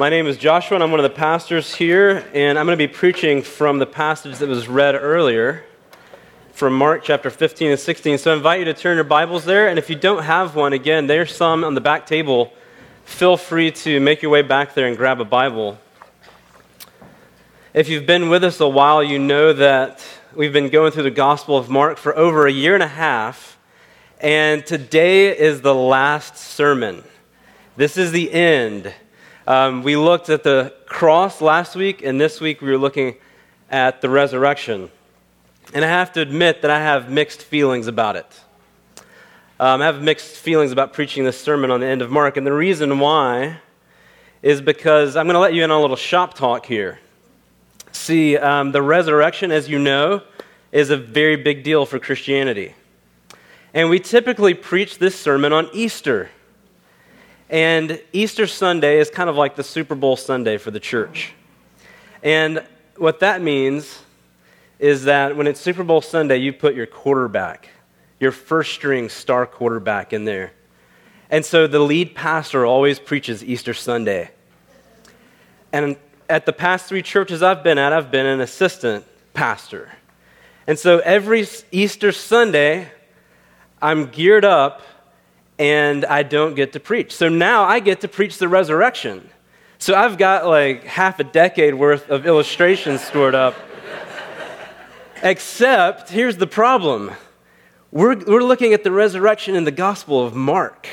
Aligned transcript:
My 0.00 0.08
name 0.08 0.26
is 0.26 0.38
Joshua, 0.38 0.76
and 0.76 0.82
I'm 0.82 0.90
one 0.90 0.98
of 0.98 1.04
the 1.04 1.14
pastors 1.14 1.74
here, 1.74 2.24
and 2.32 2.58
I'm 2.58 2.64
going 2.64 2.78
to 2.78 2.88
be 2.88 2.90
preaching 2.90 3.42
from 3.42 3.78
the 3.78 3.84
passage 3.84 4.38
that 4.38 4.48
was 4.48 4.66
read 4.66 4.94
earlier 4.94 5.62
from 6.54 6.72
Mark 6.72 7.02
chapter 7.04 7.28
15 7.28 7.72
and 7.72 7.78
16. 7.78 8.16
So 8.16 8.32
I 8.32 8.34
invite 8.34 8.60
you 8.60 8.64
to 8.64 8.72
turn 8.72 8.94
your 8.94 9.04
Bibles 9.04 9.44
there, 9.44 9.68
and 9.68 9.78
if 9.78 9.90
you 9.90 9.96
don't 9.96 10.22
have 10.22 10.56
one, 10.56 10.72
again, 10.72 11.06
there's 11.06 11.36
some 11.36 11.64
on 11.64 11.74
the 11.74 11.82
back 11.82 12.06
table. 12.06 12.50
Feel 13.04 13.36
free 13.36 13.70
to 13.72 14.00
make 14.00 14.22
your 14.22 14.30
way 14.30 14.40
back 14.40 14.72
there 14.72 14.86
and 14.86 14.96
grab 14.96 15.20
a 15.20 15.24
Bible. 15.26 15.78
If 17.74 17.90
you've 17.90 18.06
been 18.06 18.30
with 18.30 18.42
us 18.42 18.58
a 18.58 18.68
while, 18.68 19.04
you 19.04 19.18
know 19.18 19.52
that 19.52 20.02
we've 20.34 20.54
been 20.54 20.70
going 20.70 20.92
through 20.92 21.02
the 21.02 21.10
Gospel 21.10 21.58
of 21.58 21.68
Mark 21.68 21.98
for 21.98 22.16
over 22.16 22.46
a 22.46 22.50
year 22.50 22.72
and 22.72 22.82
a 22.82 22.88
half, 22.88 23.58
and 24.18 24.64
today 24.64 25.38
is 25.38 25.60
the 25.60 25.74
last 25.74 26.38
sermon. 26.38 27.04
This 27.76 27.98
is 27.98 28.12
the 28.12 28.32
end. 28.32 28.94
Um, 29.50 29.82
we 29.82 29.96
looked 29.96 30.28
at 30.28 30.44
the 30.44 30.72
cross 30.86 31.40
last 31.40 31.74
week, 31.74 32.04
and 32.04 32.20
this 32.20 32.40
week 32.40 32.60
we 32.60 32.70
were 32.70 32.78
looking 32.78 33.16
at 33.68 34.00
the 34.00 34.08
resurrection. 34.08 34.92
And 35.74 35.84
I 35.84 35.88
have 35.88 36.12
to 36.12 36.20
admit 36.20 36.62
that 36.62 36.70
I 36.70 36.78
have 36.78 37.10
mixed 37.10 37.42
feelings 37.42 37.88
about 37.88 38.14
it. 38.14 38.40
Um, 39.58 39.82
I 39.82 39.86
have 39.86 40.02
mixed 40.02 40.36
feelings 40.36 40.70
about 40.70 40.92
preaching 40.92 41.24
this 41.24 41.36
sermon 41.36 41.72
on 41.72 41.80
the 41.80 41.86
end 41.86 42.00
of 42.00 42.12
Mark, 42.12 42.36
and 42.36 42.46
the 42.46 42.52
reason 42.52 43.00
why 43.00 43.58
is 44.40 44.60
because 44.60 45.16
I'm 45.16 45.26
going 45.26 45.34
to 45.34 45.40
let 45.40 45.52
you 45.52 45.64
in 45.64 45.72
on 45.72 45.78
a 45.78 45.80
little 45.80 45.96
shop 45.96 46.34
talk 46.34 46.64
here. 46.64 47.00
See, 47.90 48.36
um, 48.36 48.70
the 48.70 48.82
resurrection, 48.82 49.50
as 49.50 49.68
you 49.68 49.80
know, 49.80 50.22
is 50.70 50.90
a 50.90 50.96
very 50.96 51.34
big 51.34 51.64
deal 51.64 51.86
for 51.86 51.98
Christianity. 51.98 52.76
And 53.74 53.90
we 53.90 53.98
typically 53.98 54.54
preach 54.54 54.98
this 54.98 55.18
sermon 55.18 55.52
on 55.52 55.68
Easter. 55.72 56.30
And 57.50 58.00
Easter 58.12 58.46
Sunday 58.46 59.00
is 59.00 59.10
kind 59.10 59.28
of 59.28 59.34
like 59.34 59.56
the 59.56 59.64
Super 59.64 59.96
Bowl 59.96 60.16
Sunday 60.16 60.56
for 60.56 60.70
the 60.70 60.78
church. 60.78 61.32
And 62.22 62.64
what 62.96 63.18
that 63.20 63.42
means 63.42 63.98
is 64.78 65.04
that 65.04 65.36
when 65.36 65.48
it's 65.48 65.58
Super 65.58 65.82
Bowl 65.82 66.00
Sunday, 66.00 66.36
you 66.36 66.52
put 66.52 66.76
your 66.76 66.86
quarterback, 66.86 67.68
your 68.20 68.30
first 68.30 68.72
string 68.72 69.08
star 69.08 69.46
quarterback 69.46 70.12
in 70.12 70.24
there. 70.24 70.52
And 71.28 71.44
so 71.44 71.66
the 71.66 71.80
lead 71.80 72.14
pastor 72.14 72.64
always 72.64 73.00
preaches 73.00 73.42
Easter 73.42 73.74
Sunday. 73.74 74.30
And 75.72 75.96
at 76.28 76.46
the 76.46 76.52
past 76.52 76.86
three 76.86 77.02
churches 77.02 77.42
I've 77.42 77.64
been 77.64 77.78
at, 77.78 77.92
I've 77.92 78.12
been 78.12 78.26
an 78.26 78.40
assistant 78.40 79.04
pastor. 79.34 79.90
And 80.68 80.78
so 80.78 81.00
every 81.00 81.48
Easter 81.72 82.12
Sunday, 82.12 82.92
I'm 83.82 84.06
geared 84.06 84.44
up 84.44 84.82
and 85.60 86.06
I 86.06 86.22
don't 86.22 86.54
get 86.54 86.72
to 86.72 86.80
preach. 86.80 87.14
So 87.14 87.28
now 87.28 87.64
I 87.64 87.80
get 87.80 88.00
to 88.00 88.08
preach 88.08 88.38
the 88.38 88.48
resurrection. 88.48 89.28
So 89.76 89.94
I've 89.94 90.16
got 90.16 90.46
like 90.46 90.84
half 90.84 91.20
a 91.20 91.24
decade 91.24 91.74
worth 91.74 92.08
of 92.08 92.26
illustrations 92.26 93.02
stored 93.02 93.34
up. 93.34 93.54
Except, 95.22 96.08
here's 96.08 96.38
the 96.38 96.46
problem 96.46 97.10
we're, 97.90 98.16
we're 98.16 98.42
looking 98.42 98.72
at 98.72 98.84
the 98.84 98.90
resurrection 98.90 99.54
in 99.54 99.64
the 99.64 99.70
Gospel 99.70 100.24
of 100.24 100.34
Mark. 100.34 100.88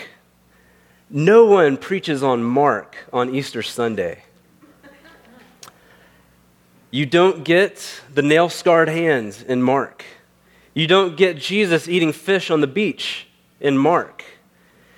No 1.10 1.46
one 1.46 1.78
preaches 1.78 2.22
on 2.22 2.44
Mark 2.44 2.98
on 3.14 3.34
Easter 3.34 3.64
Sunday. 3.64 4.24
You 6.92 7.06
don't 7.06 7.46
get 7.46 8.02
the 8.14 8.22
nail 8.22 8.50
scarred 8.50 8.90
hands 8.90 9.42
in 9.42 9.62
Mark. 9.62 10.04
You 10.74 10.88
don't 10.88 11.16
get 11.16 11.38
Jesus 11.38 11.88
eating 11.88 12.12
fish 12.12 12.52
on 12.52 12.60
the 12.60 12.68
beach 12.68 13.28
in 13.62 13.78
Mark. 13.78 14.26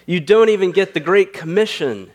You 0.10 0.20
don't 0.20 0.50
even 0.50 0.72
get 0.72 0.96
the 0.96 1.00
Great 1.00 1.34
Commission 1.34 2.10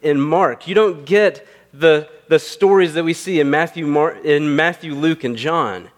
in 0.00 0.20
Mark. 0.20 0.68
You 0.68 0.76
don't 0.76 1.04
get 1.04 1.44
the, 1.74 2.08
the 2.28 2.38
stories 2.38 2.94
that 2.94 3.02
we 3.02 3.14
see 3.14 3.40
in 3.40 3.50
Matthew, 3.50 3.84
Mark, 3.84 4.24
in 4.24 4.54
Matthew, 4.54 4.94
Luke, 4.94 5.24
and 5.24 5.36
John. 5.36 5.88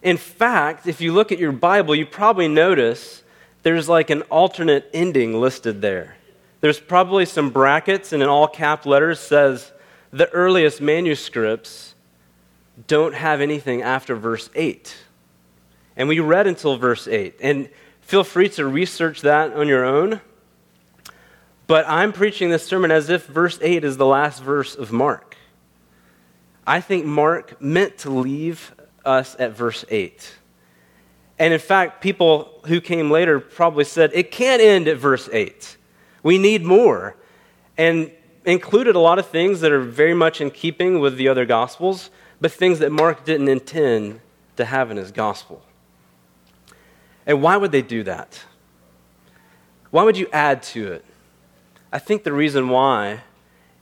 In 0.00 0.16
fact, 0.16 0.86
if 0.86 1.02
you 1.02 1.12
look 1.12 1.30
at 1.30 1.38
your 1.38 1.52
Bible, 1.52 1.94
you 1.94 2.06
probably 2.06 2.48
notice 2.48 3.22
there's 3.64 3.86
like 3.86 4.08
an 4.08 4.22
alternate 4.30 4.88
ending 4.94 5.38
listed 5.38 5.82
there. 5.82 6.16
There's 6.62 6.80
probably 6.80 7.26
some 7.26 7.50
brackets, 7.50 8.14
and 8.14 8.22
in 8.22 8.28
all 8.30 8.48
cap 8.48 8.86
letters 8.86 9.20
says 9.20 9.70
the 10.10 10.30
earliest 10.30 10.80
manuscripts 10.80 11.94
don't 12.86 13.14
have 13.14 13.42
anything 13.42 13.82
after 13.82 14.16
verse 14.16 14.48
8. 14.54 14.96
And 15.96 16.08
we 16.08 16.18
read 16.18 16.46
until 16.46 16.78
verse 16.78 17.06
8. 17.06 17.36
And 17.42 17.68
feel 18.00 18.24
free 18.24 18.48
to 18.48 18.64
research 18.64 19.20
that 19.20 19.52
on 19.52 19.68
your 19.68 19.84
own. 19.84 20.22
But 21.70 21.88
I'm 21.88 22.12
preaching 22.12 22.50
this 22.50 22.66
sermon 22.66 22.90
as 22.90 23.10
if 23.10 23.26
verse 23.26 23.56
8 23.62 23.84
is 23.84 23.96
the 23.96 24.04
last 24.04 24.42
verse 24.42 24.74
of 24.74 24.90
Mark. 24.90 25.36
I 26.66 26.80
think 26.80 27.06
Mark 27.06 27.62
meant 27.62 27.96
to 27.98 28.10
leave 28.10 28.74
us 29.04 29.36
at 29.38 29.52
verse 29.52 29.84
8. 29.88 30.34
And 31.38 31.54
in 31.54 31.60
fact, 31.60 32.02
people 32.02 32.60
who 32.66 32.80
came 32.80 33.08
later 33.08 33.38
probably 33.38 33.84
said, 33.84 34.10
it 34.14 34.32
can't 34.32 34.60
end 34.60 34.88
at 34.88 34.96
verse 34.96 35.28
8. 35.32 35.76
We 36.24 36.38
need 36.38 36.64
more. 36.64 37.14
And 37.78 38.10
included 38.44 38.96
a 38.96 39.00
lot 39.00 39.20
of 39.20 39.28
things 39.28 39.60
that 39.60 39.70
are 39.70 39.78
very 39.78 40.12
much 40.12 40.40
in 40.40 40.50
keeping 40.50 40.98
with 40.98 41.18
the 41.18 41.28
other 41.28 41.46
Gospels, 41.46 42.10
but 42.40 42.50
things 42.50 42.80
that 42.80 42.90
Mark 42.90 43.24
didn't 43.24 43.46
intend 43.46 44.20
to 44.56 44.64
have 44.64 44.90
in 44.90 44.96
his 44.96 45.12
Gospel. 45.12 45.62
And 47.26 47.40
why 47.40 47.56
would 47.56 47.70
they 47.70 47.82
do 47.82 48.02
that? 48.02 48.42
Why 49.92 50.02
would 50.02 50.16
you 50.16 50.26
add 50.32 50.64
to 50.64 50.94
it? 50.94 51.04
I 51.92 51.98
think 51.98 52.22
the 52.22 52.32
reason 52.32 52.68
why 52.68 53.22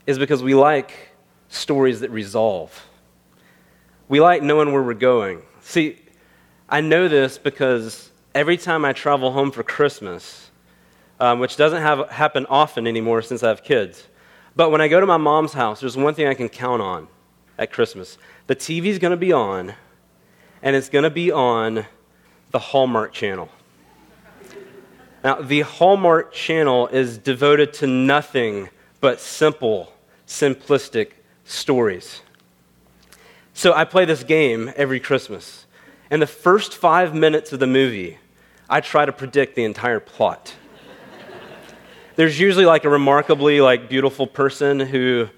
is 0.07 0.17
because 0.17 0.41
we 0.41 0.55
like 0.55 1.09
stories 1.47 1.99
that 1.99 2.09
resolve. 2.09 2.87
We 4.07 4.19
like 4.19 4.41
knowing 4.41 4.73
where 4.73 4.81
we're 4.81 4.95
going. 4.95 5.43
See, 5.61 5.99
I 6.67 6.81
know 6.81 7.07
this 7.07 7.37
because 7.37 8.09
every 8.33 8.57
time 8.57 8.83
I 8.83 8.93
travel 8.93 9.31
home 9.31 9.51
for 9.51 9.61
Christmas, 9.61 10.49
um, 11.19 11.39
which 11.39 11.55
doesn't 11.55 11.81
have, 11.81 12.09
happen 12.09 12.47
often 12.49 12.87
anymore 12.87 13.21
since 13.21 13.43
I 13.43 13.49
have 13.49 13.63
kids, 13.63 14.07
but 14.55 14.71
when 14.71 14.81
I 14.81 14.87
go 14.87 14.99
to 14.99 15.05
my 15.05 15.17
mom's 15.17 15.53
house, 15.53 15.79
there's 15.79 15.95
one 15.95 16.15
thing 16.15 16.27
I 16.27 16.33
can 16.33 16.49
count 16.49 16.81
on 16.81 17.07
at 17.59 17.71
Christmas. 17.71 18.17
The 18.47 18.55
TV's 18.55 18.97
going 18.97 19.11
to 19.11 19.17
be 19.17 19.31
on, 19.31 19.73
and 20.63 20.75
it's 20.75 20.89
going 20.89 21.03
to 21.03 21.09
be 21.11 21.31
on 21.31 21.85
the 22.49 22.59
Hallmark 22.59 23.13
Channel. 23.13 23.49
Now, 25.23 25.41
the 25.41 25.61
Hallmark 25.61 26.31
channel 26.31 26.87
is 26.87 27.17
devoted 27.17 27.73
to 27.75 27.87
nothing 27.87 28.69
but 29.01 29.19
simple, 29.19 29.93
simplistic 30.25 31.11
stories. 31.43 32.21
So 33.53 33.73
I 33.73 33.83
play 33.83 34.05
this 34.05 34.23
game 34.23 34.71
every 34.75 34.99
Christmas. 34.99 35.65
In 36.09 36.21
the 36.21 36.27
first 36.27 36.73
five 36.75 37.13
minutes 37.13 37.51
of 37.51 37.59
the 37.59 37.67
movie, 37.67 38.17
I 38.69 38.79
try 38.79 39.05
to 39.05 39.11
predict 39.11 39.55
the 39.55 39.65
entire 39.65 39.99
plot. 39.99 40.55
There's 42.15 42.39
usually 42.39 42.65
like 42.65 42.85
a 42.85 42.89
remarkably 42.89 43.61
like 43.61 43.89
beautiful 43.89 44.27
person 44.27 44.79
who 44.79 45.29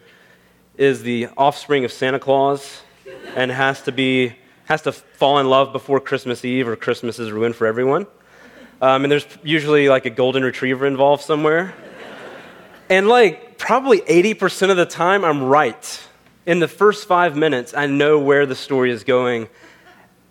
is 0.77 1.03
the 1.03 1.27
offspring 1.37 1.85
of 1.85 1.91
Santa 1.91 2.19
Claus 2.19 2.81
and 3.35 3.51
has 3.51 3.81
to 3.83 3.91
be 3.91 4.35
has 4.65 4.81
to 4.83 4.91
fall 4.91 5.39
in 5.39 5.49
love 5.49 5.73
before 5.73 5.99
Christmas 5.99 6.45
Eve 6.45 6.67
or 6.67 6.75
Christmas 6.75 7.19
is 7.19 7.31
ruined 7.31 7.55
for 7.55 7.67
everyone. 7.67 8.07
Um, 8.81 9.03
and 9.03 9.11
there's 9.11 9.27
usually 9.43 9.89
like 9.89 10.07
a 10.07 10.09
golden 10.09 10.43
retriever 10.43 10.87
involved 10.87 11.23
somewhere. 11.23 11.75
and 12.89 13.07
like 13.07 13.59
probably 13.59 13.99
80% 14.01 14.71
of 14.71 14.77
the 14.77 14.87
time, 14.87 15.23
I'm 15.23 15.43
right. 15.43 16.01
In 16.47 16.59
the 16.59 16.67
first 16.67 17.07
five 17.07 17.37
minutes, 17.37 17.75
I 17.75 17.85
know 17.85 18.17
where 18.17 18.47
the 18.47 18.55
story 18.55 18.89
is 18.89 19.03
going. 19.03 19.49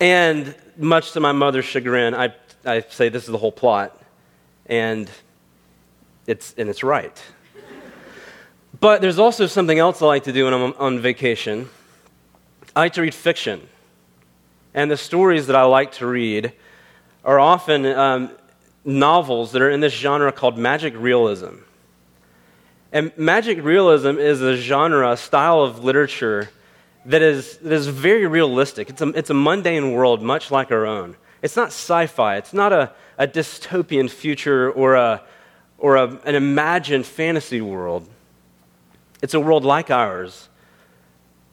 And 0.00 0.52
much 0.76 1.12
to 1.12 1.20
my 1.20 1.30
mother's 1.30 1.64
chagrin, 1.64 2.12
I, 2.12 2.34
I 2.66 2.80
say 2.80 3.08
this 3.08 3.22
is 3.22 3.30
the 3.30 3.38
whole 3.38 3.52
plot. 3.52 3.96
And 4.66 5.08
it's, 6.26 6.52
and 6.58 6.68
it's 6.68 6.82
right. 6.82 7.22
But 8.80 9.00
there's 9.00 9.20
also 9.20 9.46
something 9.46 9.78
else 9.78 10.02
I 10.02 10.06
like 10.06 10.24
to 10.24 10.32
do 10.32 10.46
when 10.46 10.54
I'm 10.54 10.74
on 10.78 10.98
vacation. 10.98 11.68
I 12.74 12.80
like 12.80 12.94
to 12.94 13.02
read 13.02 13.14
fiction. 13.14 13.68
And 14.74 14.90
the 14.90 14.96
stories 14.96 15.46
that 15.46 15.54
I 15.56 15.62
like 15.64 15.92
to 15.92 16.06
read 16.06 16.52
are 17.24 17.38
often 17.38 17.84
um, 17.86 18.30
novels 18.84 19.52
that 19.52 19.62
are 19.62 19.70
in 19.70 19.80
this 19.80 19.92
genre 19.92 20.32
called 20.32 20.58
magic 20.58 20.94
realism. 20.96 21.56
And 22.92 23.12
magic 23.16 23.62
realism 23.62 24.18
is 24.18 24.40
a 24.40 24.56
genre, 24.56 25.12
a 25.12 25.16
style 25.16 25.60
of 25.62 25.84
literature 25.84 26.50
that 27.06 27.22
is, 27.22 27.56
that 27.58 27.72
is 27.72 27.86
very 27.86 28.26
realistic. 28.26 28.90
It's 28.90 29.00
a, 29.00 29.08
it's 29.08 29.30
a 29.30 29.34
mundane 29.34 29.92
world, 29.92 30.22
much 30.22 30.50
like 30.50 30.70
our 30.70 30.86
own. 30.86 31.16
It's 31.42 31.56
not 31.56 31.68
sci 31.68 32.06
fi, 32.06 32.36
it's 32.36 32.52
not 32.52 32.72
a, 32.72 32.92
a 33.16 33.26
dystopian 33.26 34.10
future 34.10 34.70
or, 34.70 34.96
a, 34.96 35.22
or 35.78 35.96
a, 35.96 36.20
an 36.24 36.34
imagined 36.34 37.06
fantasy 37.06 37.60
world. 37.60 38.08
It's 39.22 39.34
a 39.34 39.40
world 39.40 39.64
like 39.64 39.90
ours. 39.90 40.48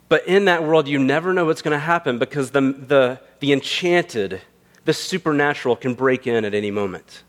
But 0.10 0.28
in 0.28 0.46
that 0.46 0.64
world, 0.64 0.88
you 0.88 1.00
never 1.00 1.34
know 1.34 1.46
what's 1.46 1.62
going 1.62 1.74
to 1.74 1.80
happen 1.80 2.18
because 2.18 2.52
the, 2.52 2.62
the, 2.62 3.20
the 3.40 3.54
enchanted, 3.54 4.42
the 4.88 4.94
supernatural 4.94 5.76
can 5.76 5.94
break 5.94 6.28
in 6.28 6.46
at 6.46 6.54
any 6.54 6.72
moment. 6.72 7.24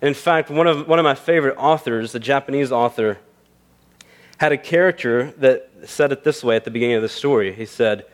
In 0.00 0.14
fact, 0.14 0.48
one 0.48 0.66
of, 0.66 0.88
one 0.88 0.98
of 0.98 1.02
my 1.02 1.14
favorite 1.14 1.56
authors, 1.58 2.12
the 2.12 2.18
Japanese 2.18 2.72
author, 2.72 3.18
had 4.38 4.52
a 4.52 4.56
character 4.56 5.32
that 5.32 5.70
said 5.84 6.12
it 6.12 6.24
this 6.24 6.42
way 6.42 6.56
at 6.56 6.64
the 6.64 6.70
beginning 6.70 6.96
of 6.96 7.02
the 7.02 7.08
story. 7.10 7.52
He 7.52 7.66
said 7.66 8.06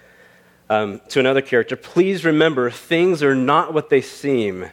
um, 0.69 1.01
to 1.11 1.21
another 1.21 1.41
character, 1.41 1.77
Please 1.77 2.25
remember, 2.25 2.69
things 2.69 3.23
are 3.23 3.37
not 3.37 3.73
what 3.73 3.91
they 3.91 4.01
seem. 4.01 4.69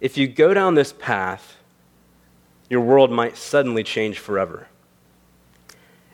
If 0.00 0.16
you 0.16 0.28
go 0.28 0.54
down 0.54 0.74
this 0.74 0.94
path, 0.94 1.58
your 2.70 2.80
world 2.80 3.10
might 3.10 3.36
suddenly 3.36 3.84
change 3.84 4.18
forever. 4.18 4.66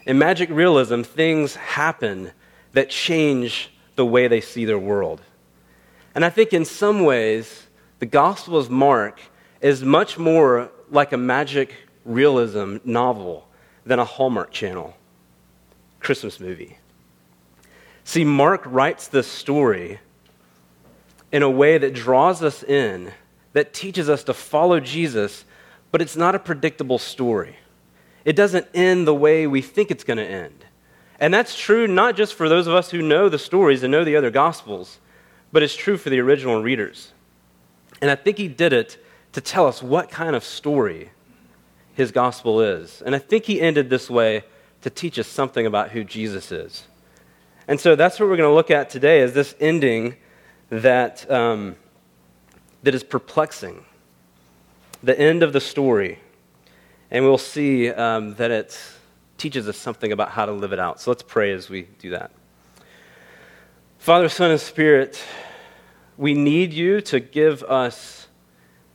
In 0.06 0.18
magic 0.18 0.50
realism, 0.50 1.02
things 1.02 1.54
happen 1.54 2.32
that 2.72 2.90
change 2.90 3.70
the 3.94 4.04
way 4.04 4.26
they 4.26 4.40
see 4.40 4.64
their 4.64 4.78
world. 4.78 5.20
And 6.18 6.24
I 6.24 6.30
think 6.30 6.52
in 6.52 6.64
some 6.64 7.04
ways, 7.04 7.68
the 8.00 8.06
Gospel 8.06 8.58
of 8.58 8.68
Mark 8.68 9.20
is 9.60 9.84
much 9.84 10.18
more 10.18 10.68
like 10.90 11.12
a 11.12 11.16
magic 11.16 11.72
realism 12.04 12.78
novel 12.84 13.46
than 13.86 14.00
a 14.00 14.04
Hallmark 14.04 14.50
Channel 14.50 14.96
Christmas 16.00 16.40
movie. 16.40 16.76
See, 18.02 18.24
Mark 18.24 18.64
writes 18.66 19.06
this 19.06 19.28
story 19.28 20.00
in 21.30 21.44
a 21.44 21.48
way 21.50 21.78
that 21.78 21.94
draws 21.94 22.42
us 22.42 22.64
in, 22.64 23.12
that 23.52 23.72
teaches 23.72 24.08
us 24.08 24.24
to 24.24 24.34
follow 24.34 24.80
Jesus, 24.80 25.44
but 25.92 26.02
it's 26.02 26.16
not 26.16 26.34
a 26.34 26.40
predictable 26.40 26.98
story. 26.98 27.58
It 28.24 28.34
doesn't 28.34 28.66
end 28.74 29.06
the 29.06 29.14
way 29.14 29.46
we 29.46 29.62
think 29.62 29.92
it's 29.92 30.02
going 30.02 30.16
to 30.16 30.26
end. 30.26 30.64
And 31.20 31.32
that's 31.32 31.56
true 31.56 31.86
not 31.86 32.16
just 32.16 32.34
for 32.34 32.48
those 32.48 32.66
of 32.66 32.74
us 32.74 32.90
who 32.90 33.02
know 33.02 33.28
the 33.28 33.38
stories 33.38 33.84
and 33.84 33.92
know 33.92 34.02
the 34.02 34.16
other 34.16 34.32
Gospels, 34.32 34.98
but 35.52 35.62
it's 35.62 35.76
true 35.76 35.96
for 35.96 36.10
the 36.10 36.20
original 36.20 36.62
readers. 36.62 37.12
And 38.00 38.10
I 38.10 38.14
think 38.14 38.38
he 38.38 38.48
did 38.48 38.72
it 38.72 39.02
to 39.32 39.40
tell 39.40 39.66
us 39.66 39.82
what 39.82 40.10
kind 40.10 40.36
of 40.36 40.44
story 40.44 41.10
his 41.94 42.12
gospel 42.12 42.60
is. 42.60 43.02
And 43.02 43.14
I 43.14 43.18
think 43.18 43.44
he 43.44 43.60
ended 43.60 43.90
this 43.90 44.08
way 44.08 44.44
to 44.82 44.90
teach 44.90 45.18
us 45.18 45.26
something 45.26 45.66
about 45.66 45.90
who 45.90 46.04
Jesus 46.04 46.52
is. 46.52 46.86
And 47.66 47.78
so 47.78 47.96
that's 47.96 48.18
what 48.18 48.28
we're 48.28 48.36
going 48.36 48.48
to 48.48 48.54
look 48.54 48.70
at 48.70 48.88
today 48.88 49.20
is 49.20 49.34
this 49.34 49.54
ending 49.60 50.16
that, 50.70 51.30
um, 51.30 51.76
that 52.82 52.94
is 52.94 53.02
perplexing. 53.02 53.84
The 55.02 55.18
end 55.18 55.42
of 55.42 55.52
the 55.52 55.60
story. 55.60 56.18
And 57.10 57.24
we'll 57.24 57.38
see 57.38 57.90
um, 57.90 58.34
that 58.34 58.50
it 58.50 58.80
teaches 59.36 59.68
us 59.68 59.76
something 59.76 60.12
about 60.12 60.30
how 60.30 60.46
to 60.46 60.52
live 60.52 60.72
it 60.72 60.78
out. 60.78 61.00
So 61.00 61.10
let's 61.10 61.22
pray 61.22 61.52
as 61.52 61.68
we 61.68 61.82
do 61.98 62.10
that. 62.10 62.30
Father, 63.98 64.28
Son, 64.28 64.52
and 64.52 64.60
Spirit, 64.60 65.22
we 66.16 66.32
need 66.32 66.72
you 66.72 67.00
to 67.02 67.20
give 67.20 67.62
us 67.64 68.28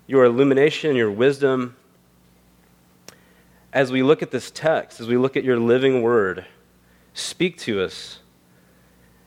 your 0.08 0.24
illumination, 0.24 0.96
your 0.96 1.12
wisdom 1.12 1.76
as 3.74 3.92
we 3.92 4.02
look 4.02 4.22
at 4.22 4.32
this 4.32 4.50
text, 4.50 5.02
as 5.02 5.08
we 5.08 5.18
look 5.18 5.36
at 5.36 5.44
your 5.44 5.60
living 5.60 6.02
word, 6.02 6.46
speak 7.14 7.58
to 7.58 7.84
us. 7.84 8.20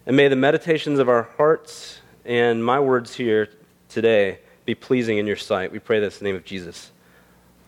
And 0.06 0.16
may 0.16 0.28
the 0.28 0.36
meditations 0.36 0.98
of 0.98 1.08
our 1.08 1.24
hearts 1.36 2.00
and 2.24 2.64
my 2.64 2.80
words 2.80 3.14
here 3.14 3.48
today 3.88 4.38
be 4.64 4.74
pleasing 4.74 5.18
in 5.18 5.26
your 5.26 5.36
sight. 5.36 5.72
We 5.72 5.78
pray 5.78 6.00
this 6.00 6.20
in 6.20 6.24
the 6.24 6.30
name 6.30 6.36
of 6.36 6.44
Jesus. 6.44 6.90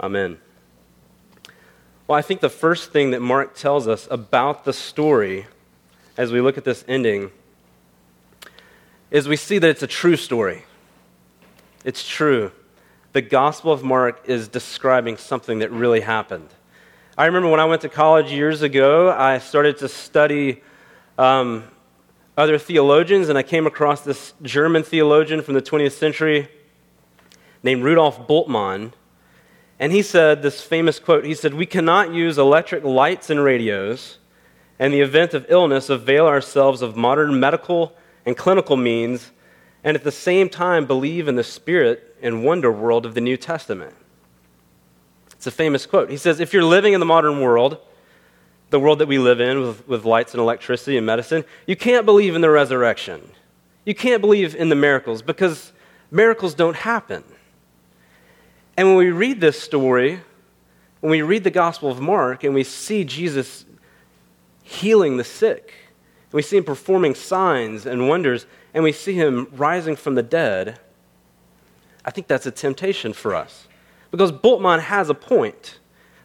Amen. 0.00 0.38
Well, 2.06 2.18
I 2.18 2.22
think 2.22 2.40
the 2.40 2.48
first 2.48 2.90
thing 2.90 3.10
that 3.10 3.20
Mark 3.20 3.54
tells 3.54 3.86
us 3.86 4.08
about 4.10 4.64
the 4.64 4.72
story 4.72 5.46
as 6.16 6.32
we 6.32 6.40
look 6.40 6.56
at 6.56 6.64
this 6.64 6.84
ending 6.88 7.32
is 9.10 9.28
we 9.28 9.36
see 9.36 9.58
that 9.58 9.68
it's 9.68 9.82
a 9.82 9.86
true 9.86 10.16
story. 10.16 10.64
It's 11.84 12.06
true. 12.06 12.52
The 13.12 13.22
Gospel 13.22 13.72
of 13.72 13.82
Mark 13.82 14.22
is 14.26 14.48
describing 14.48 15.16
something 15.16 15.60
that 15.60 15.70
really 15.70 16.00
happened. 16.00 16.48
I 17.16 17.26
remember 17.26 17.48
when 17.48 17.60
I 17.60 17.64
went 17.64 17.82
to 17.82 17.88
college 17.88 18.30
years 18.30 18.62
ago, 18.62 19.10
I 19.10 19.38
started 19.38 19.78
to 19.78 19.88
study 19.88 20.62
um, 21.16 21.64
other 22.36 22.58
theologians, 22.58 23.28
and 23.28 23.38
I 23.38 23.42
came 23.42 23.66
across 23.66 24.02
this 24.02 24.34
German 24.42 24.82
theologian 24.82 25.42
from 25.42 25.54
the 25.54 25.62
20th 25.62 25.92
century 25.92 26.48
named 27.62 27.82
Rudolf 27.82 28.28
Bultmann. 28.28 28.92
And 29.80 29.90
he 29.90 30.02
said 30.02 30.42
this 30.42 30.62
famous 30.62 30.98
quote 30.98 31.24
He 31.24 31.34
said, 31.34 31.54
We 31.54 31.66
cannot 31.66 32.12
use 32.12 32.38
electric 32.38 32.84
lights 32.84 33.30
and 33.30 33.42
radios, 33.42 34.18
and 34.78 34.92
the 34.92 35.00
event 35.00 35.34
of 35.34 35.46
illness, 35.48 35.88
avail 35.88 36.26
ourselves 36.26 36.82
of 36.82 36.96
modern 36.96 37.40
medical 37.40 37.96
and 38.28 38.36
clinical 38.36 38.76
means, 38.76 39.30
and 39.82 39.96
at 39.96 40.04
the 40.04 40.12
same 40.12 40.50
time 40.50 40.84
believe 40.84 41.28
in 41.28 41.36
the 41.36 41.42
spirit 41.42 42.14
and 42.20 42.44
wonder 42.44 42.70
world 42.70 43.06
of 43.06 43.14
the 43.14 43.22
New 43.22 43.38
Testament. 43.38 43.94
It's 45.32 45.46
a 45.46 45.50
famous 45.50 45.86
quote. 45.86 46.10
He 46.10 46.18
says, 46.18 46.38
If 46.38 46.52
you're 46.52 46.62
living 46.62 46.92
in 46.92 47.00
the 47.00 47.06
modern 47.06 47.40
world, 47.40 47.78
the 48.68 48.78
world 48.78 48.98
that 48.98 49.08
we 49.08 49.18
live 49.18 49.40
in 49.40 49.62
with, 49.62 49.88
with 49.88 50.04
lights 50.04 50.34
and 50.34 50.42
electricity 50.42 50.98
and 50.98 51.06
medicine, 51.06 51.42
you 51.66 51.74
can't 51.74 52.04
believe 52.04 52.34
in 52.34 52.42
the 52.42 52.50
resurrection. 52.50 53.22
You 53.86 53.94
can't 53.94 54.20
believe 54.20 54.54
in 54.54 54.68
the 54.68 54.74
miracles 54.74 55.22
because 55.22 55.72
miracles 56.10 56.52
don't 56.52 56.76
happen. 56.76 57.24
And 58.76 58.88
when 58.88 58.98
we 58.98 59.10
read 59.10 59.40
this 59.40 59.58
story, 59.58 60.20
when 61.00 61.12
we 61.12 61.22
read 61.22 61.44
the 61.44 61.50
Gospel 61.50 61.90
of 61.90 61.98
Mark 61.98 62.44
and 62.44 62.52
we 62.52 62.62
see 62.62 63.04
Jesus 63.04 63.64
healing 64.64 65.16
the 65.16 65.24
sick, 65.24 65.72
we 66.32 66.42
see 66.42 66.58
him 66.58 66.64
performing 66.64 67.14
signs 67.14 67.86
and 67.86 68.08
wonders, 68.08 68.46
and 68.74 68.84
we 68.84 68.92
see 68.92 69.14
him 69.14 69.48
rising 69.52 69.96
from 69.96 70.14
the 70.14 70.22
dead, 70.22 70.78
I 72.04 72.10
think 72.10 72.26
that's 72.26 72.46
a 72.46 72.50
temptation 72.50 73.12
for 73.12 73.34
us. 73.34 73.66
Because 74.10 74.32
Bultmann 74.32 74.80
has 74.80 75.10
a 75.10 75.14
point. 75.14 75.78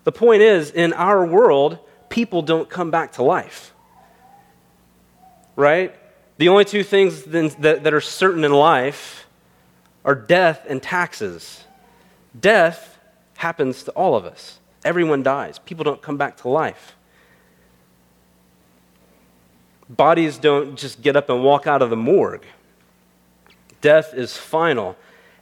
The 0.03 0.11
point 0.11 0.41
is, 0.41 0.71
in 0.71 0.93
our 0.93 1.25
world, 1.25 1.79
people 2.09 2.41
don't 2.41 2.69
come 2.69 2.91
back 2.91 3.13
to 3.13 3.23
life. 3.23 3.73
Right? 5.55 5.95
The 6.37 6.49
only 6.49 6.65
two 6.65 6.83
things 6.83 7.23
that, 7.23 7.83
that 7.83 7.93
are 7.93 8.01
certain 8.01 8.43
in 8.43 8.51
life 8.51 9.27
are 10.03 10.15
death 10.15 10.65
and 10.67 10.81
taxes. 10.81 11.63
Death 12.37 12.99
happens 13.37 13.83
to 13.83 13.91
all 13.91 14.15
of 14.15 14.25
us. 14.25 14.59
Everyone 14.83 15.23
dies. 15.23 15.59
People 15.59 15.83
don't 15.83 16.01
come 16.01 16.17
back 16.17 16.37
to 16.37 16.49
life. 16.49 16.95
Bodies 19.95 20.37
don't 20.37 20.77
just 20.77 21.01
get 21.01 21.15
up 21.15 21.29
and 21.29 21.43
walk 21.43 21.67
out 21.67 21.81
of 21.81 21.89
the 21.89 21.95
morgue. 21.95 22.45
Death 23.81 24.13
is 24.13 24.37
final. 24.37 24.95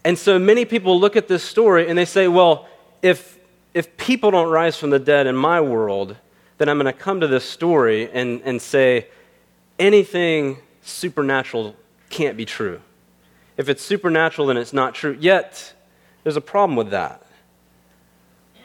And 0.04 0.18
so 0.18 0.40
many 0.40 0.66
people 0.66 1.00
look 1.00 1.16
at 1.16 1.28
this 1.28 1.44
story 1.44 1.88
and 1.88 1.98
they 1.98 2.06
say, 2.06 2.28
well, 2.28 2.68
if, 3.02 3.38
if 3.74 3.96
people 3.98 4.32
don't 4.32 4.50
rise 4.50 4.78
from 4.78 4.90
the 4.90 5.00
dead 5.00 5.28
in 5.28 5.36
my 5.36 5.62
world, 5.62 6.16
then 6.58 6.68
I'm 6.68 6.78
going 6.78 6.92
to 6.92 7.00
come 7.00 7.20
to 7.22 7.28
this 7.28 7.46
story 7.46 8.10
and, 8.12 8.42
and 8.44 8.62
say 8.62 9.08
anything 9.78 10.58
supernatural 10.82 11.76
can't 12.10 12.36
be 12.36 12.46
true. 12.46 12.82
If 13.58 13.70
it's 13.70 13.84
supernatural, 13.84 14.48
then 14.48 14.58
it's 14.58 14.74
not 14.74 14.96
true. 14.96 15.16
Yet, 15.20 15.74
there's 16.24 16.38
a 16.38 16.42
problem 16.42 16.76
with 16.76 16.90
that. 16.90 17.26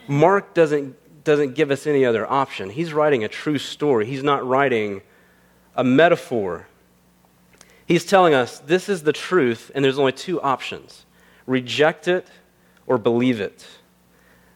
Mark 0.07 0.53
doesn't, 0.53 0.95
doesn't 1.23 1.53
give 1.53 1.71
us 1.71 1.85
any 1.85 2.05
other 2.05 2.29
option. 2.29 2.69
He's 2.69 2.93
writing 2.93 3.23
a 3.23 3.27
true 3.27 3.57
story, 3.57 4.05
he's 4.05 4.23
not 4.23 4.47
writing 4.47 5.01
a 5.77 5.83
metaphor. 5.83 6.67
He's 7.85 8.03
telling 8.03 8.33
us 8.33 8.59
this 8.59 8.89
is 8.89 9.03
the 9.03 9.13
truth, 9.13 9.71
and 9.73 9.85
there's 9.85 9.99
only 9.99 10.11
two 10.11 10.41
options 10.41 11.05
reject 11.45 12.09
it 12.09 12.27
or 12.87 12.97
believe 12.97 13.39
it. 13.39 13.65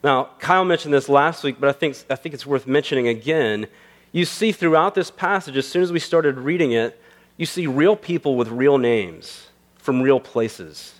Now, 0.03 0.31
Kyle 0.39 0.65
mentioned 0.65 0.93
this 0.93 1.07
last 1.07 1.41
week, 1.43 1.55
but 1.57 1.69
I 1.69 1.71
think, 1.71 1.95
I 2.09 2.15
think 2.15 2.35
it's 2.35 2.45
worth 2.45 2.67
mentioning 2.67 3.07
again. 3.07 3.67
You 4.11 4.25
see 4.25 4.51
throughout 4.51 4.93
this 4.93 5.09
passage, 5.09 5.55
as 5.55 5.65
soon 5.65 5.83
as 5.83 5.91
we 5.93 5.99
started 5.99 6.37
reading 6.37 6.73
it, 6.73 6.99
you 7.37 7.45
see 7.45 7.65
real 7.65 7.95
people 7.95 8.35
with 8.35 8.49
real 8.49 8.77
names 8.77 9.47
from 9.77 10.01
real 10.01 10.19
places. 10.19 10.95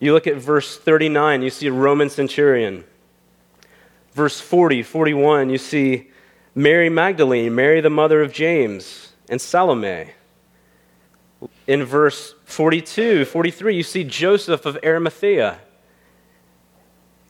You 0.00 0.12
look 0.12 0.26
at 0.26 0.36
verse 0.36 0.76
39, 0.76 1.42
you 1.42 1.50
see 1.50 1.68
a 1.68 1.72
Roman 1.72 2.10
centurion. 2.10 2.84
Verse 4.14 4.40
40, 4.40 4.82
41, 4.82 5.50
you 5.50 5.58
see 5.58 6.10
Mary 6.58 6.88
Magdalene, 6.88 7.54
Mary 7.54 7.82
the 7.82 7.90
mother 7.90 8.22
of 8.22 8.32
James, 8.32 9.12
and 9.28 9.38
Salome. 9.38 10.06
In 11.66 11.84
verse 11.84 12.34
42, 12.46 13.26
43, 13.26 13.76
you 13.76 13.82
see 13.82 14.02
Joseph 14.04 14.64
of 14.64 14.78
Arimathea. 14.82 15.58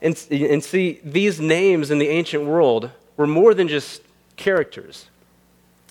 And, 0.01 0.27
and 0.31 0.63
see, 0.63 1.01
these 1.03 1.41
names 1.41 1.91
in 1.91 1.99
the 1.99 2.09
ancient 2.09 2.45
world 2.45 2.93
were 3.17 3.27
more 3.27 3.53
than 3.53 3.67
just 3.67 4.01
characters. 4.37 5.09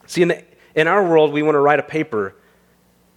See, 0.08 0.22
in, 0.22 0.30
the, 0.30 0.44
in 0.74 0.88
our 0.88 1.06
world, 1.06 1.34
we 1.34 1.44
want 1.44 1.56
to 1.56 1.60
write 1.60 1.80
a 1.80 1.84
paper. 1.84 2.36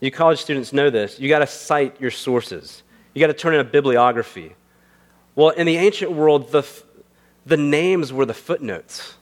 You 0.00 0.10
college 0.10 0.40
students 0.40 0.72
know 0.72 0.90
this. 0.90 1.20
You 1.20 1.28
got 1.28 1.40
to 1.40 1.46
cite 1.46 2.00
your 2.00 2.10
sources, 2.10 2.82
you 3.14 3.20
got 3.20 3.28
to 3.28 3.34
turn 3.34 3.54
in 3.54 3.60
a 3.60 3.64
bibliography. 3.64 4.56
Well, 5.36 5.50
in 5.50 5.66
the 5.68 5.76
ancient 5.76 6.10
world, 6.10 6.50
the, 6.50 6.66
the 7.46 7.56
names 7.56 8.12
were 8.12 8.26
the 8.26 8.34
footnotes. 8.34 9.14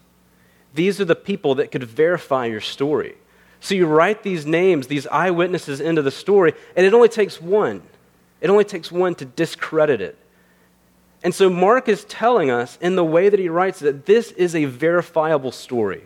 These 0.76 1.00
are 1.00 1.04
the 1.04 1.16
people 1.16 1.56
that 1.56 1.72
could 1.72 1.82
verify 1.82 2.46
your 2.46 2.60
story. 2.60 3.16
So 3.60 3.74
you 3.74 3.86
write 3.86 4.22
these 4.22 4.44
names, 4.44 4.86
these 4.86 5.06
eyewitnesses 5.06 5.80
into 5.80 6.02
the 6.02 6.10
story, 6.10 6.52
and 6.76 6.86
it 6.86 6.92
only 6.92 7.08
takes 7.08 7.40
one. 7.40 7.82
It 8.40 8.50
only 8.50 8.64
takes 8.64 8.92
one 8.92 9.14
to 9.16 9.24
discredit 9.24 10.00
it. 10.00 10.18
And 11.24 11.34
so 11.34 11.48
Mark 11.48 11.88
is 11.88 12.04
telling 12.04 12.50
us 12.50 12.78
in 12.80 12.94
the 12.94 13.04
way 13.04 13.30
that 13.30 13.40
he 13.40 13.48
writes 13.48 13.80
that 13.80 14.04
this 14.04 14.30
is 14.32 14.54
a 14.54 14.66
verifiable 14.66 15.50
story. 15.50 16.04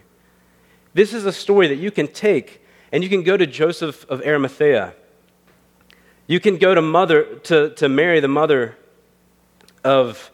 This 0.94 1.12
is 1.12 1.26
a 1.26 1.32
story 1.32 1.66
that 1.66 1.76
you 1.76 1.90
can 1.90 2.06
take 2.06 2.64
and 2.92 3.02
you 3.02 3.10
can 3.10 3.24
go 3.24 3.36
to 3.36 3.46
Joseph 3.46 4.08
of 4.08 4.22
Arimathea. 4.22 4.94
You 6.26 6.38
can 6.38 6.58
go 6.58 6.74
to 6.74 6.80
mother 6.80 7.24
to, 7.24 7.70
to 7.74 7.88
Mary, 7.88 8.20
the 8.20 8.28
mother 8.28 8.76
of 9.82 10.30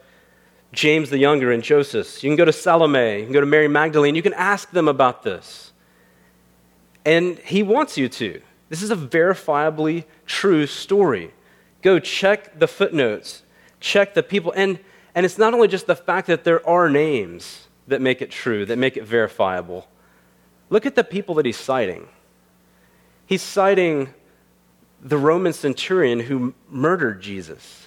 James 0.77 1.09
the 1.09 1.19
Younger 1.19 1.51
and 1.51 1.63
Joseph. 1.63 2.23
You 2.23 2.29
can 2.29 2.37
go 2.37 2.45
to 2.45 2.53
Salome, 2.53 3.21
you 3.21 3.25
can 3.25 3.33
go 3.33 3.41
to 3.41 3.47
Mary 3.47 3.67
Magdalene. 3.67 4.15
You 4.15 4.23
can 4.23 4.35
ask 4.35 4.71
them 4.71 4.87
about 4.87 5.23
this. 5.23 5.73
And 7.05 7.39
he 7.39 7.63
wants 7.63 7.97
you 7.97 8.09
to. 8.11 8.43
This 8.69 8.83
is 8.83 8.91
a 8.91 8.97
verifiably 8.97 10.05
true 10.27 10.67
story. 10.67 11.33
Go 11.81 11.99
check 11.99 12.59
the 12.59 12.69
footnotes, 12.69 13.43
check 13.81 14.15
the 14.15 14.23
people. 14.23 14.53
And, 14.55 14.79
and 15.15 15.25
it's 15.25 15.39
not 15.39 15.55
only 15.55 15.69
just 15.69 15.87
the 15.87 15.97
fact 15.97 16.27
that 16.27 16.45
there 16.45 16.67
are 16.69 16.91
names 16.91 17.69
that 17.89 18.03
make 18.03 18.21
it 18.21 18.31
true, 18.31 18.67
that 18.67 18.77
make 18.77 18.97
it 18.97 19.05
verifiable. 19.05 19.89
Look 20.69 20.85
at 20.85 20.95
the 20.95 21.05
people 21.05 21.37
that 21.37 21.47
he's 21.47 21.57
citing. 21.57 22.09
He's 23.25 23.43
citing 23.43 24.13
the 25.01 25.17
Roman 25.17 25.53
centurion 25.53 26.21
who 26.21 26.55
murdered 26.69 27.23
Jesus. 27.23 27.87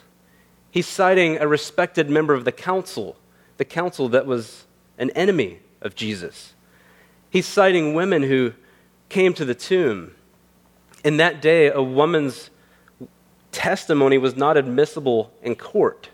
He's 0.71 0.87
citing 0.87 1.37
a 1.37 1.47
respected 1.47 2.09
member 2.09 2.33
of 2.33 2.45
the 2.45 2.51
council, 2.51 3.17
the 3.57 3.65
council 3.65 4.09
that 4.09 4.25
was 4.25 4.65
an 4.97 5.09
enemy 5.11 5.59
of 5.81 5.95
Jesus. 5.95 6.53
He's 7.29 7.45
citing 7.45 7.93
women 7.93 8.23
who 8.23 8.53
came 9.09 9.33
to 9.33 9.45
the 9.45 9.55
tomb. 9.55 10.15
In 11.03 11.17
that 11.17 11.41
day, 11.41 11.67
a 11.67 11.81
woman's 11.81 12.49
testimony 13.51 14.17
was 14.17 14.35
not 14.35 14.57
admissible 14.57 15.31
in 15.41 15.55
court. 15.55 16.09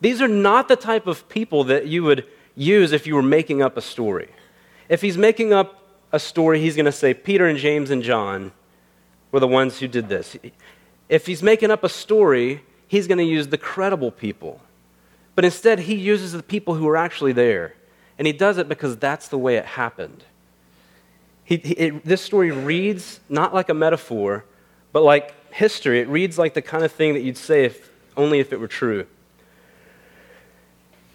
These 0.00 0.20
are 0.20 0.28
not 0.28 0.68
the 0.68 0.76
type 0.76 1.06
of 1.06 1.28
people 1.28 1.64
that 1.64 1.86
you 1.86 2.02
would 2.02 2.26
use 2.54 2.92
if 2.92 3.06
you 3.06 3.14
were 3.14 3.22
making 3.22 3.62
up 3.62 3.76
a 3.76 3.80
story. 3.80 4.28
If 4.88 5.00
he's 5.00 5.16
making 5.16 5.52
up 5.52 5.80
a 6.12 6.18
story, 6.18 6.60
he's 6.60 6.76
going 6.76 6.84
to 6.84 6.92
say 6.92 7.14
Peter 7.14 7.46
and 7.46 7.58
James 7.58 7.90
and 7.90 8.02
John 8.02 8.52
were 9.32 9.40
the 9.40 9.48
ones 9.48 9.78
who 9.78 9.88
did 9.88 10.08
this. 10.08 10.36
If 11.08 11.26
he's 11.26 11.42
making 11.42 11.70
up 11.70 11.84
a 11.84 11.88
story, 11.88 12.62
he's 12.94 13.08
going 13.08 13.18
to 13.18 13.24
use 13.24 13.48
the 13.48 13.58
credible 13.58 14.12
people. 14.12 14.60
But 15.34 15.44
instead, 15.44 15.80
he 15.80 15.96
uses 15.96 16.30
the 16.30 16.44
people 16.44 16.74
who 16.74 16.86
are 16.86 16.96
actually 16.96 17.32
there. 17.32 17.74
And 18.18 18.26
he 18.26 18.32
does 18.32 18.56
it 18.56 18.68
because 18.68 18.96
that's 18.96 19.26
the 19.26 19.36
way 19.36 19.56
it 19.56 19.64
happened. 19.64 20.22
He, 21.42 21.56
he, 21.56 21.74
it, 21.74 22.04
this 22.04 22.22
story 22.22 22.52
reads 22.52 23.18
not 23.28 23.52
like 23.52 23.68
a 23.68 23.74
metaphor, 23.74 24.44
but 24.92 25.02
like 25.02 25.34
history. 25.52 25.98
It 25.98 26.08
reads 26.08 26.38
like 26.38 26.54
the 26.54 26.62
kind 26.62 26.84
of 26.84 26.92
thing 26.92 27.14
that 27.14 27.22
you'd 27.22 27.36
say 27.36 27.64
if, 27.64 27.90
only 28.16 28.38
if 28.38 28.52
it 28.52 28.60
were 28.60 28.68
true. 28.68 29.08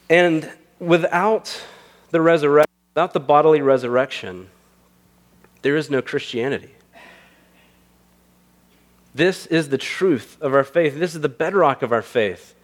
And 0.10 0.52
without 0.80 1.64
the 2.12 2.20
resurrection, 2.20 2.74
without 2.94 3.14
the 3.14 3.22
bodily 3.22 3.62
resurrection, 3.62 4.50
there 5.62 5.78
is 5.78 5.90
no 5.90 6.02
Christianity. 6.02 6.74
This 9.20 9.48
is 9.48 9.68
the 9.68 9.78
truth 9.78 10.38
of 10.40 10.54
our 10.54 10.64
faith. 10.64 10.98
This 10.98 11.14
is 11.14 11.20
the 11.20 11.28
bedrock 11.28 11.82
of 11.82 11.92
our 11.92 12.02
faith. 12.02 12.56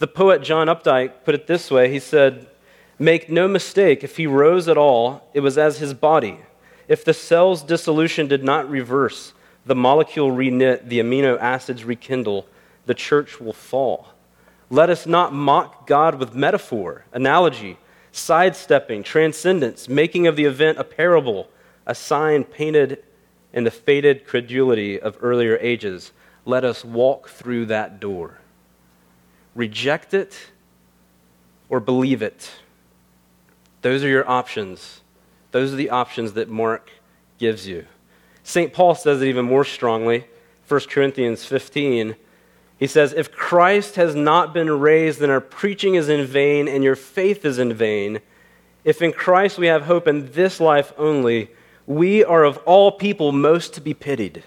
The 0.00 0.06
poet 0.06 0.42
John 0.42 0.66
Updike 0.66 1.24
put 1.24 1.34
it 1.34 1.46
this 1.46 1.70
way 1.70 1.90
He 1.90 1.98
said, 1.98 2.46
Make 2.98 3.30
no 3.30 3.48
mistake, 3.48 4.04
if 4.04 4.18
he 4.18 4.26
rose 4.26 4.68
at 4.68 4.76
all, 4.76 5.26
it 5.32 5.40
was 5.40 5.56
as 5.56 5.78
his 5.78 5.94
body. 5.94 6.40
If 6.88 7.06
the 7.06 7.14
cell's 7.14 7.62
dissolution 7.62 8.28
did 8.28 8.44
not 8.44 8.68
reverse, 8.68 9.32
the 9.64 9.74
molecule 9.74 10.30
reknit, 10.30 10.90
the 10.90 11.00
amino 11.00 11.40
acids 11.40 11.84
rekindle, 11.84 12.44
the 12.84 12.92
church 12.92 13.40
will 13.40 13.54
fall. 13.54 14.08
Let 14.68 14.90
us 14.90 15.06
not 15.06 15.32
mock 15.32 15.86
God 15.86 16.16
with 16.16 16.34
metaphor, 16.34 17.06
analogy, 17.14 17.78
sidestepping, 18.12 19.04
transcendence, 19.04 19.88
making 19.88 20.26
of 20.26 20.36
the 20.36 20.44
event 20.44 20.76
a 20.76 20.84
parable, 20.84 21.48
a 21.86 21.94
sign 21.94 22.44
painted 22.44 23.02
in 23.54 23.64
the 23.64 23.70
faded 23.70 24.26
credulity 24.26 25.00
of 25.00 25.16
earlier 25.22 25.56
ages. 25.60 26.12
Let 26.44 26.64
us 26.64 26.84
walk 26.84 27.28
through 27.28 27.66
that 27.66 28.00
door. 28.00 28.38
Reject 29.54 30.12
it 30.12 30.50
or 31.70 31.78
believe 31.80 32.20
it. 32.20 32.50
Those 33.80 34.02
are 34.02 34.08
your 34.08 34.28
options. 34.28 35.00
Those 35.52 35.72
are 35.72 35.76
the 35.76 35.90
options 35.90 36.32
that 36.32 36.50
Mark 36.50 36.90
gives 37.38 37.66
you. 37.66 37.86
St. 38.42 38.72
Paul 38.72 38.96
says 38.96 39.22
it 39.22 39.28
even 39.28 39.44
more 39.44 39.64
strongly. 39.64 40.26
1 40.66 40.80
Corinthians 40.90 41.44
15. 41.44 42.16
He 42.76 42.86
says, 42.88 43.12
If 43.12 43.30
Christ 43.30 43.94
has 43.94 44.16
not 44.16 44.52
been 44.52 44.80
raised, 44.80 45.20
then 45.20 45.30
our 45.30 45.40
preaching 45.40 45.94
is 45.94 46.08
in 46.08 46.26
vain 46.26 46.66
and 46.66 46.82
your 46.82 46.96
faith 46.96 47.44
is 47.44 47.60
in 47.60 47.72
vain. 47.72 48.20
If 48.82 49.00
in 49.00 49.12
Christ 49.12 49.58
we 49.58 49.68
have 49.68 49.84
hope 49.84 50.08
in 50.08 50.32
this 50.32 50.60
life 50.60 50.92
only, 50.98 51.50
we 51.86 52.24
are 52.24 52.44
of 52.44 52.58
all 52.58 52.92
people 52.92 53.32
most 53.32 53.74
to 53.74 53.80
be 53.80 53.94
pitied. 53.94 54.42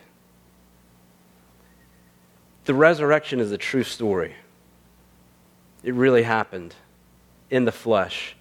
The 2.65 2.73
resurrection 2.73 3.39
is 3.39 3.51
a 3.51 3.57
true 3.57 3.83
story. 3.83 4.35
It 5.83 5.93
really 5.93 6.23
happened 6.23 6.75
in 7.49 7.65
the 7.65 7.71
flesh. 7.71 8.35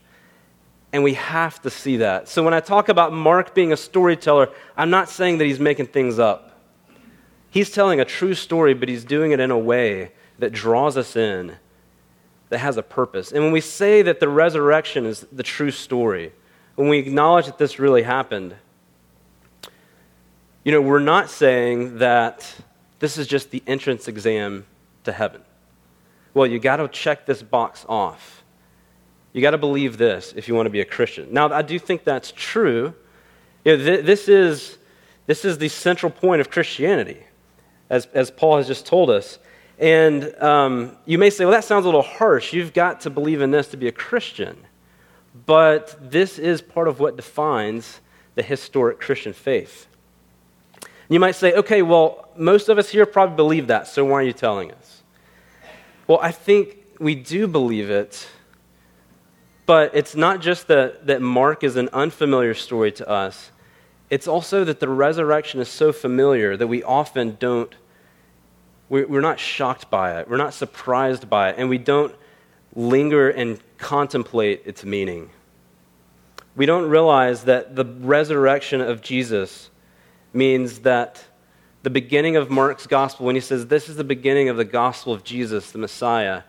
And 0.93 1.05
we 1.05 1.15
have 1.15 1.61
to 1.62 1.71
see 1.71 1.99
that. 1.99 2.29
So 2.29 2.43
when 2.43 2.55
I 2.55 2.61
talk 2.61 2.88
about 2.88 3.12
Mark 3.12 3.55
being 3.55 3.73
a 3.73 3.76
storyteller, 3.76 4.49
I'm 4.76 4.91
not 4.91 5.09
saying 5.09 5.38
that 5.38 5.45
he's 5.45 5.61
making 5.61 5.87
things 5.87 6.19
up. 6.19 6.59
He's 7.50 7.71
telling 7.71 8.00
a 8.00 8.05
true 8.05 8.35
story, 8.35 8.75
but 8.75 8.88
he's 8.88 9.05
doing 9.05 9.33
it 9.33 9.41
in 9.41 9.50
a 9.50 9.59
way 9.59 10.12
that 10.38 10.53
draws 10.53 10.97
us 10.97 11.17
in, 11.17 11.57
that 12.49 12.59
has 12.59 12.76
a 12.76 12.83
purpose. 12.83 13.33
And 13.33 13.43
when 13.43 13.53
we 13.53 13.61
say 13.61 14.03
that 14.03 14.21
the 14.21 14.29
resurrection 14.29 15.07
is 15.07 15.26
the 15.33 15.43
true 15.43 15.71
story, 15.71 16.33
when 16.75 16.88
we 16.88 16.99
acknowledge 16.99 17.47
that 17.47 17.59
this 17.59 17.79
really 17.79 18.03
happened, 18.03 18.55
you 20.66 20.73
know, 20.73 20.80
we're 20.80 20.99
not 20.99 21.30
saying 21.30 21.99
that 21.99 22.52
this 22.99 23.18
is 23.18 23.28
just 23.28 23.52
the 23.52 23.62
entrance 23.68 24.08
exam 24.08 24.66
to 25.04 25.12
heaven. 25.12 25.42
Well, 26.35 26.49
you 26.49 26.58
got 26.58 26.78
to 26.78 26.88
check 26.88 27.25
this 27.25 27.40
box 27.40 27.87
off. 27.88 28.42
You 29.32 29.42
got 29.42 29.52
to 29.52 29.58
believe 29.58 29.96
this 29.96 30.35
if 30.35 30.49
you 30.49 30.56
want 30.56 30.66
to 30.66 30.70
be 30.70 30.80
a 30.80 30.85
Christian. 30.85 31.28
Now, 31.30 31.52
I 31.52 31.62
do 31.62 31.78
think 31.78 32.02
that's 32.02 32.32
true. 32.35 32.94
You 33.64 33.76
know, 33.76 33.85
th- 33.85 34.04
this, 34.04 34.26
is, 34.26 34.78
this 35.26 35.44
is 35.44 35.58
the 35.58 35.68
central 35.68 36.11
point 36.11 36.40
of 36.40 36.50
Christianity, 36.50 37.23
as, 37.88 38.06
as 38.06 38.32
Paul 38.32 38.56
has 38.56 38.66
just 38.66 38.87
told 38.87 39.08
us. 39.08 39.38
And 39.78 40.35
um, 40.42 40.96
you 41.04 41.16
may 41.16 41.30
say, 41.30 41.44
well, 41.44 41.52
that 41.52 41.62
sounds 41.62 41.85
a 41.85 41.88
little 41.88 42.02
harsh. 42.02 42.52
You've 42.52 42.75
got 42.75 43.02
to 43.02 43.11
believe 43.11 43.40
in 43.40 43.52
this 43.52 43.68
to 43.68 43.76
be 43.76 43.87
a 43.87 43.92
Christian. 43.92 44.56
But 45.46 46.11
this 46.11 46.40
is 46.40 46.61
part 46.61 46.88
of 46.88 46.99
what 46.99 47.14
defines 47.14 48.00
the 48.35 48.42
historic 48.42 48.99
Christian 48.99 49.32
faith. 49.32 49.87
You 51.09 51.21
might 51.21 51.37
say, 51.37 51.53
okay, 51.55 51.83
well, 51.83 52.29
most 52.37 52.69
of 52.69 52.79
us 52.79 52.89
here 52.89 53.07
probably 53.07 53.37
believe 53.37 53.67
that, 53.69 53.87
so 53.87 54.05
why 54.05 54.15
are 54.15 54.23
you 54.23 54.33
telling 54.33 54.73
us? 54.73 55.03
Well, 56.07 56.19
I 56.21 56.33
think 56.33 56.79
we 56.99 57.15
do 57.15 57.47
believe 57.47 57.91
it 57.91 58.27
but 59.67 59.91
it's 59.95 60.15
not 60.15 60.41
just 60.41 60.69
that, 60.69 61.09
that 61.09 61.21
Mark 61.21 61.65
is 61.65 61.75
an 61.77 61.89
unfamiliar 61.93 62.55
story 62.55 62.93
to 62.93 63.09
us, 63.09 63.51
it's 64.09 64.29
also 64.29 64.65
that 64.65 64.79
the 64.79 64.89
resurrection 64.89 65.61
is 65.61 65.69
so 65.69 65.93
familiar 65.93 66.57
that 66.57 66.69
we 66.69 66.85
often 66.85 67.37
don't, 67.41 67.75
we're 68.89 69.21
not 69.21 69.41
shocked 69.41 69.91
by 69.91 70.21
it, 70.21 70.31
we're 70.31 70.37
not 70.37 70.55
surprised 70.55 71.29
by 71.29 71.51
it, 71.51 71.57
and 71.59 71.69
we 71.69 71.79
don't 71.79 72.15
linger 72.77 73.29
and 73.29 73.61
contemplate 73.79 74.63
its 74.65 74.85
meaning. 74.85 75.31
We 76.55 76.65
don't 76.65 76.89
realize 76.89 77.45
that 77.45 77.75
the 77.75 77.85
resurrection 77.85 78.81
of 78.81 79.03
Jesus 79.03 79.71
means 80.37 80.81
that 80.81 81.25
the 81.83 81.90
beginning 81.90 82.37
of 82.37 82.50
Mark's 82.50 82.87
gospel, 82.87 83.26
when 83.26 83.35
he 83.35 83.40
says, 83.40 83.66
This 83.66 83.88
is 83.88 83.97
the 83.97 84.05
beginning 84.05 84.49
of 84.49 84.57
the 84.57 84.64
gospel 84.64 85.12
of 85.12 85.25
Jesus, 85.25 85.71
the 85.71 85.78
Messiah, 85.78 86.43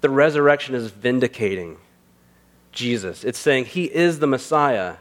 the 0.00 0.10
resurrection 0.10 0.74
is 0.74 0.90
vindicating 0.90 1.78
Jesus. 2.72 3.24
It's 3.24 3.38
saying 3.38 3.66
he 3.66 3.84
is 3.84 4.18
the 4.18 4.26
Messiah. 4.26 4.96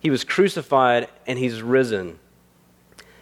He 0.00 0.10
was 0.10 0.24
crucified 0.24 1.08
and 1.26 1.38
he's 1.38 1.62
risen. 1.62 2.18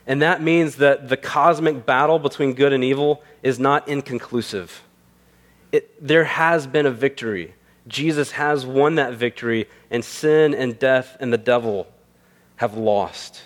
And 0.06 0.22
that 0.22 0.42
means 0.42 0.76
that 0.76 1.08
the 1.08 1.16
cosmic 1.16 1.84
battle 1.84 2.18
between 2.18 2.54
good 2.54 2.72
and 2.72 2.82
evil 2.82 3.22
is 3.42 3.58
not 3.58 3.86
inconclusive. 3.88 4.82
It, 5.70 6.06
there 6.06 6.24
has 6.24 6.66
been 6.66 6.86
a 6.86 6.90
victory. 6.90 7.54
Jesus 7.86 8.32
has 8.32 8.64
won 8.64 8.94
that 8.94 9.14
victory, 9.14 9.68
and 9.90 10.04
sin 10.04 10.54
and 10.54 10.78
death 10.78 11.16
and 11.20 11.32
the 11.32 11.38
devil 11.38 11.86
have 12.56 12.74
lost. 12.74 13.42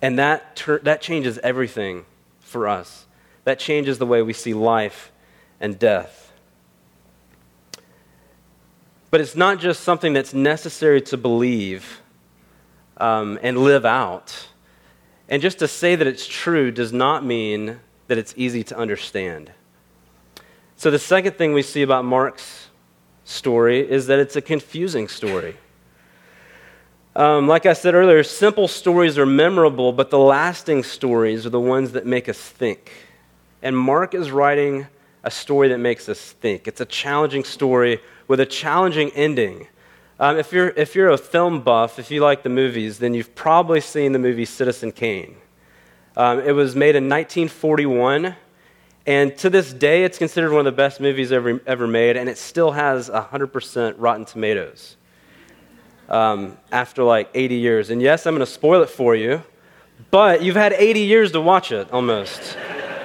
And 0.00 0.18
that, 0.18 0.56
ter- 0.56 0.78
that 0.80 1.00
changes 1.00 1.38
everything 1.38 2.04
for 2.40 2.68
us. 2.68 3.06
That 3.44 3.58
changes 3.58 3.98
the 3.98 4.06
way 4.06 4.22
we 4.22 4.32
see 4.32 4.54
life 4.54 5.10
and 5.60 5.78
death. 5.78 6.32
But 9.10 9.20
it's 9.20 9.34
not 9.34 9.58
just 9.58 9.82
something 9.82 10.12
that's 10.12 10.34
necessary 10.34 11.00
to 11.02 11.16
believe 11.16 12.02
um, 12.98 13.38
and 13.42 13.58
live 13.58 13.84
out. 13.86 14.48
And 15.28 15.40
just 15.42 15.58
to 15.60 15.68
say 15.68 15.94
that 15.96 16.06
it's 16.06 16.26
true 16.26 16.70
does 16.70 16.92
not 16.92 17.24
mean 17.24 17.80
that 18.06 18.18
it's 18.18 18.34
easy 18.36 18.62
to 18.64 18.76
understand. 18.76 19.52
So, 20.76 20.90
the 20.90 20.98
second 20.98 21.36
thing 21.36 21.52
we 21.52 21.62
see 21.62 21.82
about 21.82 22.04
Mark's 22.04 22.68
story 23.24 23.80
is 23.80 24.06
that 24.06 24.18
it's 24.18 24.36
a 24.36 24.40
confusing 24.40 25.08
story. 25.08 25.56
Um, 27.18 27.48
like 27.48 27.66
I 27.66 27.72
said 27.72 27.94
earlier, 27.96 28.22
simple 28.22 28.68
stories 28.68 29.18
are 29.18 29.26
memorable, 29.26 29.92
but 29.92 30.08
the 30.08 30.20
lasting 30.20 30.84
stories 30.84 31.44
are 31.44 31.50
the 31.50 31.58
ones 31.58 31.90
that 31.90 32.06
make 32.06 32.28
us 32.28 32.38
think. 32.38 32.92
And 33.60 33.76
Mark 33.76 34.14
is 34.14 34.30
writing 34.30 34.86
a 35.24 35.30
story 35.32 35.66
that 35.70 35.78
makes 35.78 36.08
us 36.08 36.20
think. 36.34 36.68
It's 36.68 36.80
a 36.80 36.84
challenging 36.84 37.42
story 37.42 38.00
with 38.28 38.38
a 38.38 38.46
challenging 38.46 39.10
ending. 39.16 39.66
Um, 40.20 40.36
if, 40.36 40.52
you're, 40.52 40.68
if 40.68 40.94
you're 40.94 41.10
a 41.10 41.18
film 41.18 41.62
buff, 41.62 41.98
if 41.98 42.12
you 42.12 42.20
like 42.20 42.44
the 42.44 42.50
movies, 42.50 43.00
then 43.00 43.14
you've 43.14 43.34
probably 43.34 43.80
seen 43.80 44.12
the 44.12 44.20
movie 44.20 44.44
Citizen 44.44 44.92
Kane. 44.92 45.34
Um, 46.16 46.38
it 46.38 46.52
was 46.52 46.76
made 46.76 46.94
in 46.94 47.08
1941, 47.08 48.36
and 49.06 49.36
to 49.38 49.50
this 49.50 49.72
day, 49.72 50.04
it's 50.04 50.18
considered 50.18 50.52
one 50.52 50.60
of 50.60 50.66
the 50.66 50.70
best 50.70 51.00
movies 51.00 51.32
ever, 51.32 51.60
ever 51.66 51.88
made, 51.88 52.16
and 52.16 52.28
it 52.28 52.38
still 52.38 52.70
has 52.70 53.10
100% 53.10 53.94
Rotten 53.98 54.24
Tomatoes 54.24 54.97
um, 56.08 56.56
after 56.72 57.02
like 57.02 57.30
80 57.34 57.54
years. 57.56 57.90
And 57.90 58.00
yes, 58.00 58.26
I'm 58.26 58.34
going 58.34 58.44
to 58.44 58.50
spoil 58.50 58.82
it 58.82 58.90
for 58.90 59.14
you, 59.14 59.42
but 60.10 60.42
you've 60.42 60.56
had 60.56 60.72
80 60.72 61.00
years 61.00 61.32
to 61.32 61.40
watch 61.40 61.72
it 61.72 61.90
almost. 61.92 62.56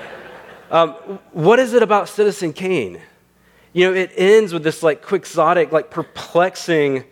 um, 0.71 0.91
what 1.31 1.59
is 1.59 1.73
it 1.73 1.83
about 1.83 2.09
Citizen 2.09 2.53
Kane? 2.53 3.01
You 3.73 3.87
know, 3.87 3.93
it 3.93 4.11
ends 4.15 4.53
with 4.53 4.63
this 4.63 4.83
like 4.83 5.01
quixotic, 5.01 5.71
like 5.71 5.89
perplexing 5.89 7.05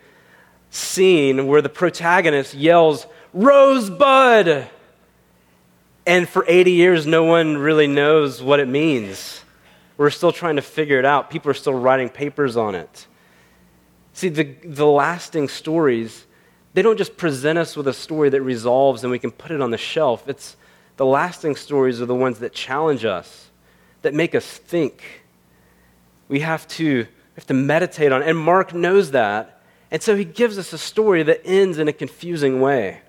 scene 0.70 1.46
where 1.46 1.60
the 1.60 1.68
protagonist 1.68 2.54
yells, 2.54 3.06
Rosebud! 3.32 4.68
And 6.04 6.28
for 6.28 6.44
80 6.48 6.72
years, 6.72 7.06
no 7.06 7.24
one 7.24 7.58
really 7.58 7.86
knows 7.86 8.42
what 8.42 8.58
it 8.58 8.68
means. 8.68 9.42
We're 9.96 10.10
still 10.10 10.32
trying 10.32 10.56
to 10.56 10.62
figure 10.62 10.98
it 10.98 11.04
out. 11.04 11.30
People 11.30 11.50
are 11.50 11.54
still 11.54 11.74
writing 11.74 12.08
papers 12.08 12.56
on 12.56 12.74
it. 12.74 13.06
See, 14.12 14.28
the, 14.28 14.44
the 14.64 14.86
lasting 14.86 15.48
stories, 15.48 16.26
they 16.74 16.82
don't 16.82 16.98
just 16.98 17.16
present 17.16 17.58
us 17.58 17.76
with 17.76 17.88
a 17.88 17.92
story 17.94 18.28
that 18.30 18.42
resolves 18.42 19.02
and 19.04 19.10
we 19.10 19.18
can 19.18 19.30
put 19.30 19.50
it 19.50 19.60
on 19.60 19.70
the 19.70 19.78
shelf. 19.78 20.28
It's 20.28 20.56
the 20.96 21.06
lasting 21.06 21.56
stories 21.56 22.00
are 22.00 22.06
the 22.06 22.14
ones 22.14 22.38
that 22.40 22.52
challenge 22.52 23.04
us, 23.04 23.48
that 24.02 24.14
make 24.14 24.34
us 24.34 24.46
think. 24.46 25.22
We 26.28 26.40
have 26.40 26.68
to, 26.68 26.84
we 26.86 27.06
have 27.36 27.46
to 27.46 27.54
meditate 27.54 28.12
on 28.12 28.22
it. 28.22 28.28
And 28.28 28.38
Mark 28.38 28.74
knows 28.74 29.10
that. 29.12 29.60
And 29.90 30.02
so 30.02 30.16
he 30.16 30.24
gives 30.24 30.58
us 30.58 30.72
a 30.72 30.78
story 30.78 31.22
that 31.22 31.40
ends 31.44 31.78
in 31.78 31.88
a 31.88 31.92
confusing 31.92 32.60
way. 32.60 33.00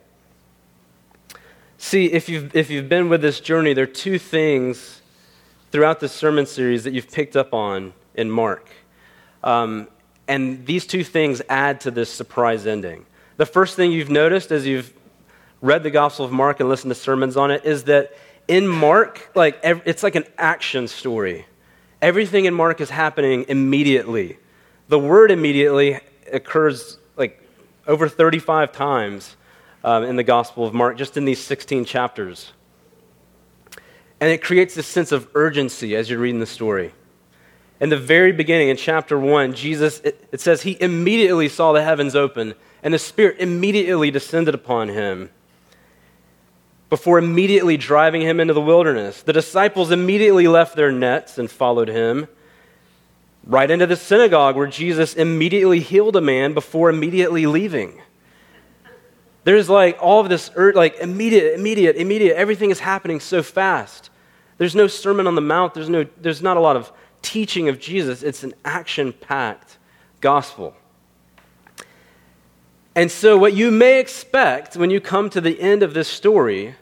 See, 1.77 2.05
if 2.05 2.29
you've, 2.29 2.55
if 2.55 2.69
you've 2.69 2.87
been 2.87 3.09
with 3.09 3.21
this 3.21 3.41
journey, 3.41 3.73
there 3.73 3.83
are 3.83 3.87
two 3.87 4.17
things 4.17 5.01
throughout 5.71 5.99
this 5.99 6.13
sermon 6.13 6.45
series 6.45 6.85
that 6.85 6.93
you've 6.93 7.11
picked 7.11 7.35
up 7.35 7.53
on 7.53 7.93
in 8.15 8.31
Mark. 8.31 8.69
Um, 9.43 9.87
and 10.27 10.65
these 10.65 10.85
two 10.85 11.03
things 11.03 11.41
add 11.49 11.81
to 11.81 11.91
this 11.91 12.09
surprise 12.09 12.65
ending. 12.65 13.05
The 13.37 13.45
first 13.45 13.75
thing 13.75 13.91
you've 13.91 14.09
noticed 14.09 14.51
as 14.51 14.65
you've 14.65 14.93
read 15.61 15.83
the 15.83 15.91
Gospel 15.91 16.25
of 16.25 16.31
Mark 16.31 16.59
and 16.59 16.69
listened 16.69 16.91
to 16.91 16.99
sermons 16.99 17.37
on 17.37 17.51
it 17.51 17.65
is 17.65 17.85
that 17.85 18.13
in 18.47 18.67
Mark, 18.67 19.31
like 19.35 19.59
it's 19.63 20.03
like 20.03 20.15
an 20.15 20.25
action 20.37 20.87
story. 20.87 21.45
Everything 22.01 22.45
in 22.45 22.53
Mark 22.53 22.81
is 22.81 22.89
happening 22.89 23.45
immediately. 23.47 24.37
The 24.89 24.99
word 24.99 25.31
immediately 25.31 25.99
occurs 26.31 26.97
like 27.15 27.41
over 27.87 28.09
35 28.09 28.71
times 28.73 29.37
um, 29.83 30.03
in 30.03 30.15
the 30.15 30.23
Gospel 30.23 30.65
of 30.65 30.73
Mark, 30.73 30.97
just 30.97 31.17
in 31.17 31.25
these 31.25 31.39
16 31.39 31.85
chapters. 31.85 32.51
And 34.19 34.31
it 34.31 34.41
creates 34.41 34.75
this 34.75 34.87
sense 34.87 35.11
of 35.11 35.29
urgency 35.33 35.95
as 35.95 36.09
you're 36.09 36.19
reading 36.19 36.39
the 36.39 36.45
story. 36.45 36.93
In 37.83 37.89
the 37.89 37.97
very 37.97 38.31
beginning, 38.31 38.69
in 38.69 38.77
chapter 38.77 39.19
1, 39.19 39.55
Jesus, 39.55 39.99
it, 40.05 40.25
it 40.31 40.39
says, 40.39 40.61
He 40.61 40.77
immediately 40.79 41.49
saw 41.49 41.73
the 41.73 41.83
heavens 41.83 42.15
open, 42.15 42.55
and 42.81 42.93
the 42.93 42.97
Spirit 42.97 43.35
immediately 43.39 44.09
descended 44.09 44.55
upon 44.55 44.87
him 44.87 45.31
before 46.89 47.19
immediately 47.19 47.75
driving 47.75 48.21
him 48.21 48.39
into 48.39 48.53
the 48.53 48.61
wilderness. 48.61 49.21
The 49.21 49.33
disciples 49.33 49.91
immediately 49.91 50.47
left 50.47 50.77
their 50.77 50.93
nets 50.93 51.37
and 51.37 51.51
followed 51.51 51.89
him 51.89 52.29
right 53.45 53.69
into 53.69 53.85
the 53.85 53.97
synagogue 53.97 54.55
where 54.55 54.67
Jesus 54.67 55.13
immediately 55.13 55.81
healed 55.81 56.15
a 56.15 56.21
man 56.21 56.53
before 56.53 56.89
immediately 56.89 57.45
leaving. 57.47 58.01
There's 59.43 59.69
like 59.69 59.97
all 60.01 60.21
of 60.21 60.29
this, 60.29 60.49
like 60.55 60.95
immediate, 60.99 61.53
immediate, 61.53 61.97
immediate. 61.97 62.37
Everything 62.37 62.71
is 62.71 62.79
happening 62.79 63.19
so 63.19 63.43
fast. 63.43 64.09
There's 64.57 64.73
no 64.73 64.87
Sermon 64.87 65.27
on 65.27 65.35
the 65.35 65.41
Mount. 65.41 65.73
There's, 65.73 65.89
no, 65.89 66.05
there's 66.21 66.41
not 66.41 66.55
a 66.55 66.61
lot 66.61 66.77
of 66.77 66.89
teaching 67.23 67.67
of 67.67 67.79
Jesus, 67.79 68.21
it's 68.21 68.43
an 68.43 68.53
action 68.63 69.11
packed 69.13 69.79
gospel. 70.21 70.75
And 72.95 73.09
so, 73.09 73.37
what 73.37 73.53
you 73.53 73.71
may 73.71 73.99
expect 73.99 74.75
when 74.75 74.91
you 74.91 75.01
come 75.01 75.31
to 75.31 75.41
the 75.41 75.59
end 75.59 75.81
of 75.81 75.95
this 75.95 76.07
story 76.07 76.75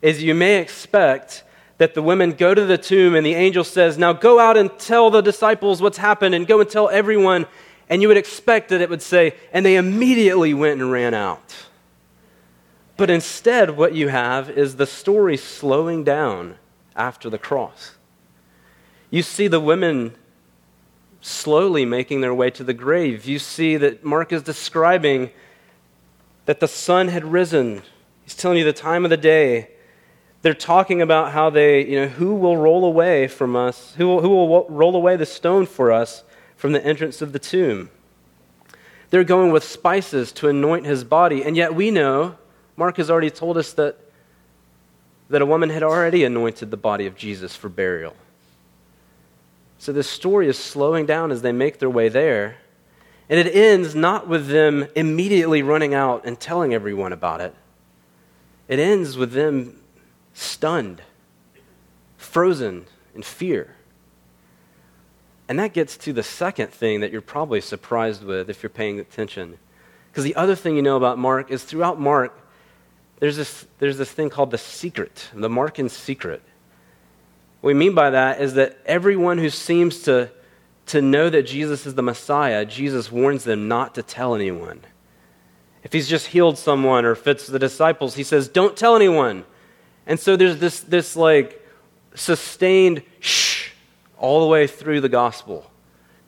is 0.00 0.22
you 0.22 0.34
may 0.34 0.56
expect 0.56 1.44
that 1.78 1.94
the 1.94 2.02
women 2.02 2.32
go 2.32 2.54
to 2.54 2.64
the 2.64 2.78
tomb 2.78 3.14
and 3.14 3.24
the 3.24 3.34
angel 3.34 3.62
says, 3.62 3.96
Now 3.96 4.12
go 4.12 4.40
out 4.40 4.56
and 4.56 4.76
tell 4.78 5.10
the 5.10 5.20
disciples 5.20 5.80
what's 5.80 5.98
happened 5.98 6.34
and 6.34 6.46
go 6.46 6.60
and 6.60 6.68
tell 6.68 6.88
everyone. 6.88 7.46
And 7.88 8.02
you 8.02 8.08
would 8.08 8.16
expect 8.16 8.70
that 8.70 8.80
it 8.80 8.90
would 8.90 9.02
say, 9.02 9.36
And 9.52 9.64
they 9.64 9.76
immediately 9.76 10.52
went 10.54 10.80
and 10.80 10.90
ran 10.90 11.14
out. 11.14 11.54
But 12.96 13.10
instead, 13.10 13.70
what 13.70 13.94
you 13.94 14.08
have 14.08 14.50
is 14.50 14.76
the 14.76 14.86
story 14.86 15.36
slowing 15.36 16.04
down 16.04 16.56
after 16.96 17.30
the 17.30 17.38
cross. 17.38 17.96
You 19.12 19.22
see 19.22 19.46
the 19.46 19.60
women 19.60 20.14
slowly 21.20 21.84
making 21.84 22.22
their 22.22 22.34
way 22.34 22.48
to 22.48 22.64
the 22.64 22.72
grave. 22.72 23.26
You 23.26 23.38
see 23.38 23.76
that 23.76 24.02
Mark 24.02 24.32
is 24.32 24.42
describing 24.42 25.30
that 26.46 26.60
the 26.60 26.66
sun 26.66 27.08
had 27.08 27.22
risen. 27.22 27.82
He's 28.24 28.34
telling 28.34 28.56
you 28.56 28.64
the 28.64 28.72
time 28.72 29.04
of 29.04 29.10
the 29.10 29.18
day. 29.18 29.68
They're 30.40 30.54
talking 30.54 31.02
about 31.02 31.32
how 31.32 31.50
they, 31.50 31.86
you 31.86 32.00
know, 32.00 32.08
who 32.08 32.34
will 32.34 32.56
roll 32.56 32.86
away 32.86 33.28
from 33.28 33.54
us, 33.54 33.94
who 33.98 34.08
will, 34.08 34.22
who 34.22 34.30
will 34.30 34.66
roll 34.70 34.96
away 34.96 35.16
the 35.16 35.26
stone 35.26 35.66
for 35.66 35.92
us 35.92 36.24
from 36.56 36.72
the 36.72 36.82
entrance 36.82 37.20
of 37.20 37.34
the 37.34 37.38
tomb. 37.38 37.90
They're 39.10 39.24
going 39.24 39.52
with 39.52 39.62
spices 39.62 40.32
to 40.32 40.48
anoint 40.48 40.86
his 40.86 41.04
body. 41.04 41.44
And 41.44 41.54
yet 41.54 41.74
we 41.74 41.90
know, 41.90 42.38
Mark 42.78 42.96
has 42.96 43.10
already 43.10 43.30
told 43.30 43.58
us 43.58 43.74
that, 43.74 43.98
that 45.28 45.42
a 45.42 45.46
woman 45.46 45.68
had 45.68 45.82
already 45.82 46.24
anointed 46.24 46.70
the 46.70 46.78
body 46.78 47.04
of 47.04 47.14
Jesus 47.14 47.54
for 47.54 47.68
burial. 47.68 48.16
So 49.82 49.92
this 49.92 50.08
story 50.08 50.46
is 50.46 50.56
slowing 50.56 51.06
down 51.06 51.32
as 51.32 51.42
they 51.42 51.50
make 51.50 51.80
their 51.80 51.90
way 51.90 52.08
there. 52.08 52.58
And 53.28 53.36
it 53.36 53.52
ends 53.52 53.96
not 53.96 54.28
with 54.28 54.46
them 54.46 54.86
immediately 54.94 55.60
running 55.64 55.92
out 55.92 56.24
and 56.24 56.38
telling 56.38 56.72
everyone 56.72 57.12
about 57.12 57.40
it. 57.40 57.52
It 58.68 58.78
ends 58.78 59.16
with 59.16 59.32
them 59.32 59.80
stunned, 60.34 61.02
frozen 62.16 62.86
in 63.12 63.22
fear. 63.22 63.74
And 65.48 65.58
that 65.58 65.72
gets 65.72 65.96
to 65.96 66.12
the 66.12 66.22
second 66.22 66.68
thing 66.72 67.00
that 67.00 67.10
you're 67.10 67.20
probably 67.20 67.60
surprised 67.60 68.22
with 68.22 68.48
if 68.48 68.62
you're 68.62 68.70
paying 68.70 69.00
attention. 69.00 69.58
Because 70.12 70.22
the 70.22 70.36
other 70.36 70.54
thing 70.54 70.76
you 70.76 70.82
know 70.82 70.96
about 70.96 71.18
Mark 71.18 71.50
is 71.50 71.64
throughout 71.64 71.98
Mark, 71.98 72.38
there's 73.18 73.36
this, 73.36 73.66
there's 73.80 73.98
this 73.98 74.12
thing 74.12 74.30
called 74.30 74.52
the 74.52 74.58
secret, 74.58 75.30
the 75.34 75.50
Markan 75.50 75.88
secret. 75.88 76.40
What 77.62 77.68
we 77.68 77.74
mean 77.74 77.94
by 77.94 78.10
that 78.10 78.40
is 78.40 78.54
that 78.54 78.76
everyone 78.84 79.38
who 79.38 79.48
seems 79.48 80.02
to, 80.02 80.30
to 80.86 81.00
know 81.00 81.30
that 81.30 81.44
Jesus 81.44 81.86
is 81.86 81.94
the 81.94 82.02
Messiah, 82.02 82.64
Jesus 82.66 83.12
warns 83.12 83.44
them 83.44 83.68
not 83.68 83.94
to 83.94 84.02
tell 84.02 84.34
anyone. 84.34 84.80
If 85.84 85.92
he's 85.92 86.08
just 86.08 86.26
healed 86.26 86.58
someone 86.58 87.04
or 87.04 87.14
fits 87.14 87.46
the 87.46 87.60
disciples, 87.60 88.16
he 88.16 88.24
says, 88.24 88.48
don't 88.48 88.76
tell 88.76 88.96
anyone. 88.96 89.44
And 90.08 90.18
so 90.18 90.36
there's 90.36 90.58
this, 90.58 90.80
this 90.80 91.14
like 91.14 91.64
sustained 92.16 93.04
shh 93.20 93.70
all 94.18 94.40
the 94.40 94.48
way 94.48 94.66
through 94.66 95.00
the 95.00 95.08
gospel. 95.08 95.70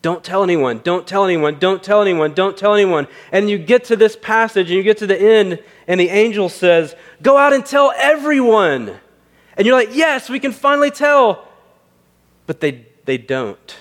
Don't 0.03 0.23
tell 0.23 0.45
anyone, 0.45 0.83
don't 0.85 1.05
tell 1.05 1.25
anyone, 1.25 1.59
don't 1.59 1.83
tell 1.83 2.01
anyone, 2.01 2.33
don't 2.33 2.57
tell 2.57 2.75
anyone. 2.75 3.09
And 3.33 3.51
you 3.51 3.59
get 3.59 3.83
to 3.87 3.97
this 3.97 4.15
passage 4.15 4.69
and 4.69 4.77
you 4.77 4.85
get 4.85 4.99
to 4.99 5.07
the 5.09 5.21
end, 5.21 5.61
and 5.89 5.99
the 5.99 6.11
angel 6.11 6.49
says, 6.49 6.95
Go 7.23 7.37
out 7.37 7.53
and 7.53 7.67
tell 7.67 7.93
everyone. 7.97 9.01
And 9.57 9.67
you're 9.67 9.77
like, 9.77 9.95
yes, 9.95 10.29
we 10.29 10.41
can 10.41 10.53
finally 10.53 10.91
tell. 10.91 11.47
But 12.47 12.61
they, 12.61 12.87
they 13.05 13.19
don't. 13.19 13.77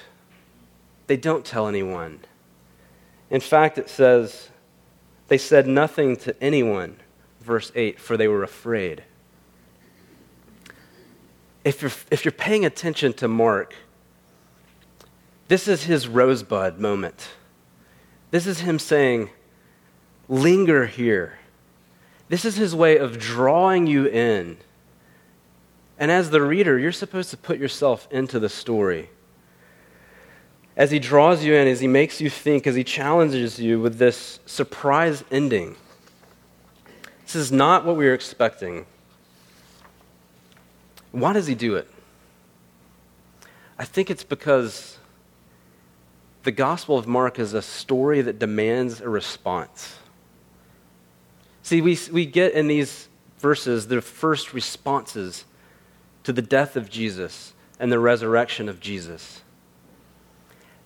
They 1.08 1.18
don't 1.18 1.44
tell 1.46 1.68
anyone. 1.68 2.20
In 3.30 3.42
fact, 3.42 3.78
it 3.78 3.90
says, 3.90 4.50
they 5.28 5.38
said 5.38 5.68
nothing 5.68 6.16
to 6.18 6.44
anyone, 6.44 6.98
verse 7.42 7.72
8, 7.74 8.00
for 8.00 8.18
they 8.18 8.28
were 8.28 8.44
afraid. 8.44 9.04
If 11.64 11.82
you're, 11.82 11.92
if 12.12 12.26
you're 12.26 12.32
paying 12.32 12.66
attention 12.66 13.14
to 13.14 13.28
Mark, 13.28 13.74
this 15.48 15.68
is 15.68 15.84
his 15.84 16.08
rosebud 16.08 16.80
moment. 16.80 17.30
This 18.32 18.48
is 18.48 18.60
him 18.60 18.80
saying, 18.80 19.30
linger 20.28 20.86
here. 20.86 21.40
This 22.30 22.46
is 22.46 22.56
his 22.56 22.76
way 22.76 22.98
of 22.98 23.20
drawing 23.20 23.88
you 23.88 24.08
in 24.08 24.58
and 25.98 26.12
as 26.12 26.30
the 26.30 26.42
reader, 26.42 26.78
you're 26.78 26.92
supposed 26.92 27.30
to 27.32 27.38
put 27.38 27.60
yourself 27.60 28.08
into 28.12 28.40
the 28.40 28.50
story. 28.50 29.10
As 30.76 30.90
he 30.90 30.98
draws 31.00 31.44
you 31.44 31.54
in, 31.54 31.68
as 31.68 31.80
he 31.80 31.88
makes 31.88 32.20
you 32.20 32.30
think, 32.30 32.66
as 32.66 32.76
he 32.76 32.84
challenges 32.84 33.60
you 33.60 33.80
with 33.80 33.98
this 33.98 34.40
surprise 34.46 35.24
ending. 35.32 35.76
This 37.24 37.36
is 37.36 37.52
not 37.52 37.86
what 37.86 37.96
we 37.96 38.06
were 38.06 38.14
expecting. 38.14 38.86
Why 41.12 41.34
does 41.34 41.46
he 41.46 41.54
do 41.54 41.76
it? 41.76 41.88
I 43.78 43.86
think 43.86 44.10
it's 44.10 44.24
because 44.24 44.98
the 46.44 46.52
Gospel 46.52 46.98
of 46.98 47.08
Mark 47.08 47.38
is 47.38 47.54
a 47.54 47.62
story 47.62 48.22
that 48.22 48.40
demands 48.40 49.00
a 49.00 49.10
response. 49.10 49.98
See, 51.62 51.82
we, 51.82 51.98
we 52.12 52.26
get 52.26 52.54
in 52.54 52.68
these 52.68 53.08
verses 53.40 53.88
the 53.88 54.02
first 54.02 54.54
responses 54.54 55.46
to 56.24 56.34
the 56.34 56.42
death 56.42 56.76
of 56.76 56.90
Jesus 56.90 57.54
and 57.80 57.92
the 57.92 58.00
resurrection 58.00 58.70
of 58.70 58.80
Jesus. 58.80 59.42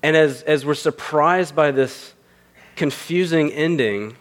And 0.01 0.15
as, 0.15 0.41
as 0.43 0.65
we're 0.65 0.73
surprised 0.73 1.55
by 1.55 1.71
this 1.71 2.13
confusing 2.75 3.51
ending, 3.51 4.15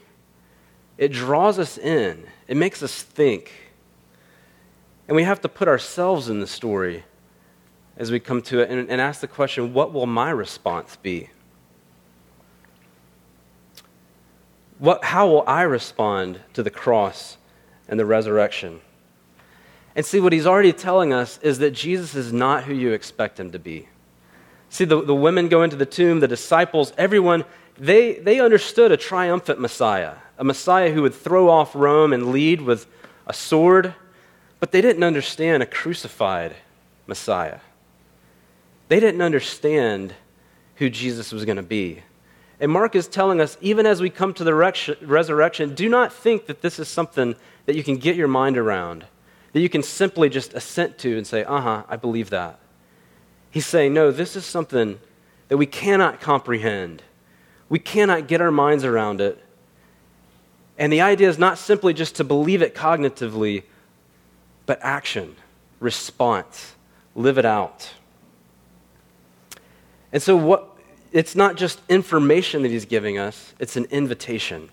it 0.99 1.13
draws 1.13 1.59
us 1.59 1.79
in, 1.79 2.27
it 2.49 2.57
makes 2.57 2.83
us 2.83 3.03
think. 3.03 3.53
And 5.09 5.15
we 5.15 5.23
have 5.23 5.41
to 5.43 5.49
put 5.49 5.69
ourselves 5.69 6.29
in 6.29 6.41
the 6.41 6.47
story 6.47 7.05
as 7.97 8.11
we 8.11 8.19
come 8.19 8.43
to 8.43 8.61
it 8.61 8.71
and, 8.71 8.91
and 8.91 9.01
ask 9.01 9.21
the 9.21 9.29
question 9.29 9.73
what 9.73 9.93
will 9.93 10.07
my 10.07 10.31
response 10.31 10.97
be? 10.97 11.31
What, 14.79 15.05
how 15.05 15.27
will 15.29 15.45
I 15.47 15.63
respond 15.63 16.41
to 16.53 16.63
the 16.63 16.71
cross 16.71 17.39
and 17.89 17.99
the 17.99 18.05
resurrection? 18.05 18.81
And 19.97 20.05
see, 20.05 20.21
what 20.21 20.35
he's 20.35 20.47
already 20.47 20.75
telling 20.75 21.13
us 21.13 21.39
is 21.43 21.59
that 21.59 21.73
Jesus 21.73 22.15
is 22.15 22.33
not 22.33 22.65
who 22.65 22.75
you 22.75 22.93
expect 22.93 23.41
him 23.41 23.51
to 23.53 23.59
be. 23.59 23.89
See, 24.69 24.85
the, 24.85 25.03
the 25.03 25.15
women 25.15 25.49
go 25.49 25.63
into 25.63 25.77
the 25.77 25.87
tomb, 25.87 26.21
the 26.21 26.29
disciples, 26.29 26.93
everyone, 26.99 27.45
they, 27.79 28.15
they 28.15 28.39
understood 28.39 28.93
a 28.93 28.97
triumphant 28.97 29.59
Messiah, 29.59 30.15
a 30.39 30.45
Messiah 30.45 30.93
who 30.93 31.03
would 31.03 31.15
throw 31.15 31.49
off 31.49 31.75
Rome 31.75 32.13
and 32.13 32.31
lead 32.31 32.61
with 32.61 32.87
a 33.27 33.33
sword, 33.33 33.95
but 34.61 34.71
they 34.71 34.81
didn't 34.81 35.03
understand 35.03 35.63
a 35.63 35.67
crucified 35.67 36.55
Messiah. 37.07 37.61
They 38.89 39.01
didn't 39.01 39.23
understand 39.23 40.15
who 40.77 40.91
Jesus 40.91 41.33
was 41.33 41.45
going 41.45 41.57
to 41.57 41.63
be. 41.63 42.03
And 42.61 42.71
Mark 42.71 42.95
is 42.95 43.09
telling 43.09 43.41
us, 43.41 43.59
even 43.61 43.87
as 43.87 44.01
we 44.01 44.11
come 44.11 44.33
to 44.35 44.45
the 44.45 44.55
resurrection, 44.55 45.75
do 45.75 45.89
not 45.89 46.13
think 46.13 46.47
that 46.47 46.63
this 46.63 46.79
is 46.79 46.89
something 46.89 47.35
that 47.67 47.77
you 47.77 47.83
can 47.83 47.97
get 47.97 48.17
your 48.17 48.29
mind 48.29 48.57
around, 48.57 49.07
that 49.57 49.63
you 49.63 49.71
can 49.71 49.83
simply 49.83 50.29
just 50.29 50.53
assent 50.53 50.99
to 50.99 51.17
and 51.17 51.27
say, 51.27 51.43
uh 51.43 51.63
huh, 51.63 51.83
I 51.89 51.97
believe 51.97 52.29
that. 52.29 52.59
He's 53.51 53.65
saying, 53.65 53.95
no, 53.95 54.11
this 54.11 54.37
is 54.37 54.45
something 54.45 54.99
that 55.49 55.57
we 55.57 55.65
cannot 55.65 56.21
comprehend. 56.21 57.03
We 57.71 57.79
cannot 57.79 58.29
get 58.29 58.43
our 58.43 58.51
minds 58.51 58.85
around 58.85 59.23
it. 59.23 59.43
And 60.77 60.93
the 60.93 61.01
idea 61.01 61.31
is 61.31 61.39
not 61.39 61.57
simply 61.57 61.95
just 61.95 62.17
to 62.17 62.23
believe 62.23 62.61
it 62.61 62.75
cognitively, 62.75 63.63
but 64.67 64.79
action, 64.83 65.35
response, 65.81 66.75
live 67.15 67.39
it 67.39 67.47
out. 67.47 67.95
And 70.13 70.23
so, 70.23 70.37
what, 70.37 70.69
it's 71.13 71.35
not 71.35 71.57
just 71.57 71.81
information 71.89 72.61
that 72.61 72.71
he's 72.71 72.85
giving 72.85 73.17
us, 73.17 73.55
it's 73.59 73.79
an 73.79 73.87
invitation. 73.87 74.69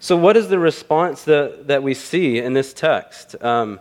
So, 0.00 0.16
what 0.16 0.36
is 0.36 0.48
the 0.48 0.60
response 0.60 1.24
that, 1.24 1.66
that 1.66 1.82
we 1.82 1.92
see 1.92 2.38
in 2.38 2.52
this 2.52 2.72
text? 2.72 3.34
Um, 3.42 3.80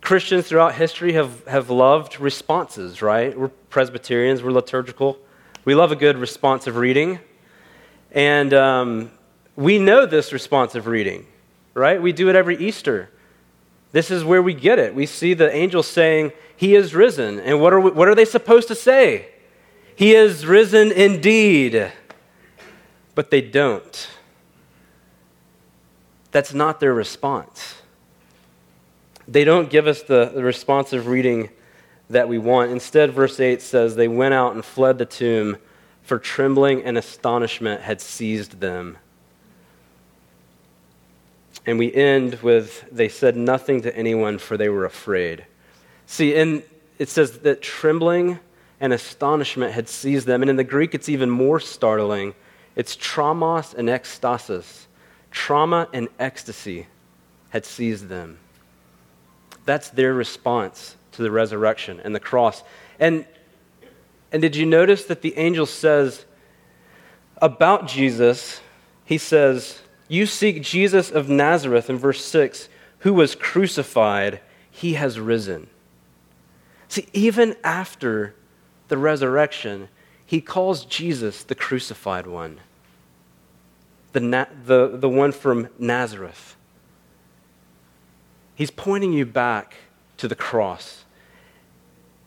Christians 0.00 0.48
throughout 0.48 0.74
history 0.74 1.12
have, 1.12 1.46
have 1.46 1.70
loved 1.70 2.18
responses, 2.18 3.02
right? 3.02 3.38
We're 3.38 3.48
Presbyterians, 3.70 4.42
we're 4.42 4.50
liturgical. 4.50 5.18
We 5.64 5.74
love 5.74 5.92
a 5.92 5.96
good 5.96 6.16
responsive 6.16 6.76
reading. 6.76 7.20
And 8.10 8.52
um, 8.52 9.12
we 9.54 9.78
know 9.78 10.06
this 10.06 10.32
responsive 10.32 10.86
reading, 10.86 11.26
right? 11.74 12.00
We 12.00 12.12
do 12.12 12.28
it 12.28 12.34
every 12.34 12.56
Easter. 12.56 13.10
This 13.92 14.10
is 14.10 14.24
where 14.24 14.42
we 14.42 14.54
get 14.54 14.78
it. 14.78 14.94
We 14.94 15.06
see 15.06 15.34
the 15.34 15.54
angels 15.54 15.86
saying, 15.86 16.32
He 16.56 16.74
is 16.74 16.94
risen. 16.94 17.38
And 17.38 17.60
what 17.60 17.72
are, 17.72 17.80
we, 17.80 17.90
what 17.92 18.08
are 18.08 18.14
they 18.14 18.24
supposed 18.24 18.66
to 18.68 18.74
say? 18.74 19.28
He 19.94 20.14
is 20.14 20.46
risen 20.46 20.90
indeed. 20.90 21.92
But 23.14 23.30
they 23.30 23.40
don't. 23.40 24.08
That's 26.30 26.52
not 26.52 26.80
their 26.80 26.94
response 26.94 27.76
they 29.28 29.44
don't 29.44 29.68
give 29.68 29.86
us 29.86 30.02
the, 30.02 30.32
the 30.34 30.42
responsive 30.42 31.06
reading 31.06 31.50
that 32.08 32.28
we 32.28 32.38
want. 32.38 32.72
Instead, 32.72 33.12
verse 33.12 33.38
8 33.38 33.60
says, 33.60 33.94
They 33.94 34.08
went 34.08 34.32
out 34.32 34.54
and 34.54 34.64
fled 34.64 34.96
the 34.98 35.04
tomb, 35.04 35.58
for 36.02 36.18
trembling 36.18 36.82
and 36.82 36.96
astonishment 36.96 37.82
had 37.82 38.00
seized 38.00 38.60
them. 38.60 38.96
And 41.66 41.78
we 41.78 41.92
end 41.92 42.36
with, 42.36 42.86
They 42.90 43.10
said 43.10 43.36
nothing 43.36 43.82
to 43.82 43.94
anyone, 43.94 44.38
for 44.38 44.56
they 44.56 44.70
were 44.70 44.86
afraid. 44.86 45.44
See, 46.06 46.34
in, 46.34 46.62
it 46.98 47.10
says 47.10 47.40
that 47.40 47.60
trembling 47.60 48.40
and 48.80 48.94
astonishment 48.94 49.72
had 49.72 49.90
seized 49.90 50.26
them. 50.26 50.40
And 50.42 50.48
in 50.48 50.56
the 50.56 50.64
Greek, 50.64 50.94
it's 50.94 51.10
even 51.10 51.28
more 51.28 51.60
startling. 51.60 52.34
It's 52.74 52.96
tromos 52.96 53.74
and 53.74 53.90
ecstasis. 53.90 54.86
Trauma 55.38 55.88
and 55.92 56.08
ecstasy 56.18 56.88
had 57.50 57.64
seized 57.64 58.08
them. 58.08 58.38
That's 59.64 59.88
their 59.88 60.12
response 60.12 60.96
to 61.12 61.22
the 61.22 61.30
resurrection 61.30 62.00
and 62.02 62.12
the 62.12 62.20
cross. 62.20 62.64
And, 62.98 63.24
and 64.32 64.42
did 64.42 64.56
you 64.56 64.66
notice 64.66 65.04
that 65.04 65.22
the 65.22 65.38
angel 65.38 65.64
says 65.64 66.24
about 67.40 67.86
Jesus, 67.86 68.60
he 69.04 69.16
says, 69.16 69.80
You 70.08 70.26
seek 70.26 70.60
Jesus 70.60 71.08
of 71.08 71.28
Nazareth 71.28 71.88
in 71.88 71.98
verse 71.98 72.24
6, 72.24 72.68
who 72.98 73.14
was 73.14 73.36
crucified, 73.36 74.40
he 74.68 74.94
has 74.94 75.20
risen. 75.20 75.68
See, 76.88 77.06
even 77.12 77.54
after 77.62 78.34
the 78.88 78.98
resurrection, 78.98 79.88
he 80.26 80.40
calls 80.40 80.84
Jesus 80.84 81.44
the 81.44 81.54
crucified 81.54 82.26
one, 82.26 82.58
the, 84.18 84.48
the, 84.64 84.96
the 84.96 85.08
one 85.08 85.32
from 85.32 85.68
Nazareth. 85.78 86.56
He's 88.54 88.70
pointing 88.70 89.12
you 89.12 89.24
back 89.24 89.76
to 90.16 90.28
the 90.28 90.34
cross. 90.34 91.04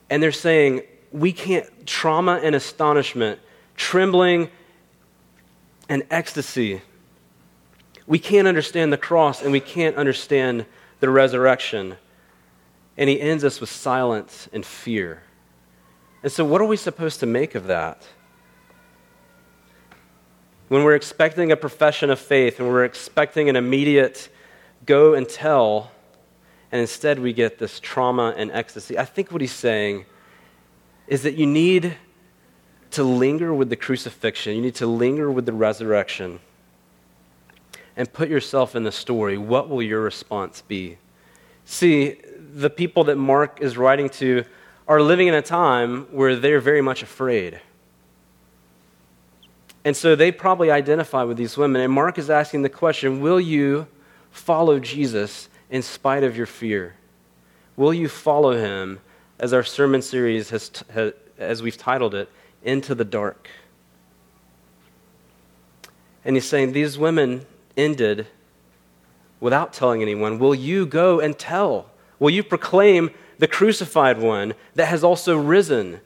And 0.08 0.22
they're 0.22 0.32
saying, 0.32 0.82
we 1.10 1.32
can't, 1.32 1.86
trauma 1.86 2.40
and 2.42 2.54
astonishment, 2.54 3.40
trembling 3.76 4.50
and 5.88 6.04
ecstasy. 6.10 6.80
We 8.06 8.18
can't 8.18 8.48
understand 8.48 8.92
the 8.92 8.98
cross 8.98 9.42
and 9.42 9.52
we 9.52 9.60
can't 9.60 9.96
understand 9.96 10.66
the 11.00 11.10
resurrection. 11.10 11.96
And 12.96 13.10
he 13.10 13.20
ends 13.20 13.44
us 13.44 13.60
with 13.60 13.70
silence 13.70 14.48
and 14.52 14.64
fear. 14.64 15.22
And 16.22 16.30
so, 16.30 16.44
what 16.44 16.60
are 16.60 16.66
we 16.66 16.76
supposed 16.76 17.20
to 17.20 17.26
make 17.26 17.54
of 17.54 17.66
that? 17.66 18.06
When 20.72 20.84
we're 20.84 20.94
expecting 20.94 21.52
a 21.52 21.56
profession 21.58 22.08
of 22.08 22.18
faith 22.18 22.58
and 22.58 22.66
we're 22.66 22.86
expecting 22.86 23.50
an 23.50 23.56
immediate 23.56 24.30
go 24.86 25.12
and 25.12 25.28
tell, 25.28 25.90
and 26.72 26.80
instead 26.80 27.18
we 27.18 27.34
get 27.34 27.58
this 27.58 27.78
trauma 27.78 28.32
and 28.38 28.50
ecstasy. 28.50 28.98
I 28.98 29.04
think 29.04 29.30
what 29.30 29.42
he's 29.42 29.52
saying 29.52 30.06
is 31.06 31.24
that 31.24 31.34
you 31.34 31.44
need 31.44 31.98
to 32.92 33.04
linger 33.04 33.52
with 33.52 33.68
the 33.68 33.76
crucifixion, 33.76 34.56
you 34.56 34.62
need 34.62 34.74
to 34.76 34.86
linger 34.86 35.30
with 35.30 35.44
the 35.44 35.52
resurrection, 35.52 36.40
and 37.94 38.10
put 38.10 38.30
yourself 38.30 38.74
in 38.74 38.82
the 38.82 38.92
story. 38.92 39.36
What 39.36 39.68
will 39.68 39.82
your 39.82 40.00
response 40.00 40.62
be? 40.62 40.96
See, 41.66 42.16
the 42.54 42.70
people 42.70 43.04
that 43.04 43.16
Mark 43.16 43.60
is 43.60 43.76
writing 43.76 44.08
to 44.08 44.46
are 44.88 45.02
living 45.02 45.28
in 45.28 45.34
a 45.34 45.42
time 45.42 46.04
where 46.12 46.34
they're 46.34 46.60
very 46.60 46.80
much 46.80 47.02
afraid. 47.02 47.60
And 49.84 49.96
so 49.96 50.14
they 50.14 50.30
probably 50.30 50.70
identify 50.70 51.24
with 51.24 51.36
these 51.36 51.56
women. 51.56 51.82
And 51.82 51.92
Mark 51.92 52.18
is 52.18 52.30
asking 52.30 52.62
the 52.62 52.68
question 52.68 53.20
Will 53.20 53.40
you 53.40 53.86
follow 54.30 54.78
Jesus 54.78 55.48
in 55.70 55.82
spite 55.82 56.22
of 56.22 56.36
your 56.36 56.46
fear? 56.46 56.94
Will 57.76 57.92
you 57.92 58.08
follow 58.08 58.52
him, 58.52 59.00
as 59.38 59.52
our 59.52 59.62
sermon 59.62 60.02
series 60.02 60.50
has, 60.50 60.70
as 61.38 61.62
we've 61.62 61.76
titled 61.76 62.14
it, 62.14 62.28
Into 62.62 62.94
the 62.94 63.04
Dark? 63.04 63.48
And 66.24 66.36
he's 66.36 66.44
saying, 66.44 66.72
These 66.72 66.98
women 66.98 67.46
ended 67.76 68.28
without 69.40 69.72
telling 69.72 70.02
anyone. 70.02 70.38
Will 70.38 70.54
you 70.54 70.86
go 70.86 71.18
and 71.18 71.36
tell? 71.36 71.90
Will 72.20 72.30
you 72.30 72.44
proclaim 72.44 73.10
the 73.38 73.48
crucified 73.48 74.20
one 74.20 74.54
that 74.76 74.86
has 74.86 75.02
also 75.02 75.36
risen? 75.36 76.00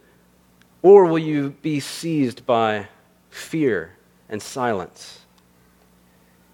Or 0.80 1.04
will 1.04 1.18
you 1.18 1.50
be 1.60 1.78
seized 1.80 2.46
by 2.46 2.88
fear 3.36 3.96
and 4.28 4.42
silence? 4.42 5.20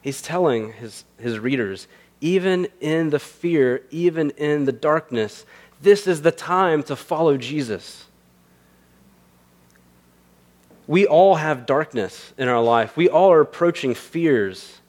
He's 0.00 0.20
telling 0.20 0.72
his, 0.72 1.04
his 1.18 1.38
readers, 1.38 1.86
even 2.20 2.68
in 2.80 3.10
the 3.10 3.18
fear, 3.18 3.84
even 3.90 4.30
in 4.30 4.64
the 4.64 4.72
darkness, 4.72 5.46
this 5.80 6.06
is 6.06 6.22
the 6.22 6.32
time 6.32 6.82
to 6.84 6.96
follow 6.96 7.36
Jesus. 7.36 8.06
We 10.86 11.06
all 11.06 11.36
have 11.36 11.66
darkness 11.66 12.32
in 12.36 12.48
our 12.48 12.62
life. 12.62 12.96
We 12.96 13.08
all 13.08 13.32
are 13.32 13.40
approaching 13.40 13.94
fears 13.94 14.80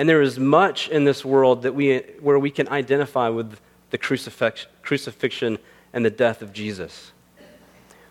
And 0.00 0.08
there 0.08 0.22
is 0.22 0.38
much 0.38 0.88
in 0.88 1.04
this 1.04 1.26
world 1.26 1.62
that 1.62 1.74
we, 1.74 1.98
where 2.20 2.38
we 2.38 2.50
can 2.50 2.68
identify 2.68 3.28
with 3.28 3.60
the 3.90 3.98
crucifixion 3.98 5.58
and 5.92 6.04
the 6.04 6.10
death 6.10 6.40
of 6.40 6.54
Jesus. 6.54 7.12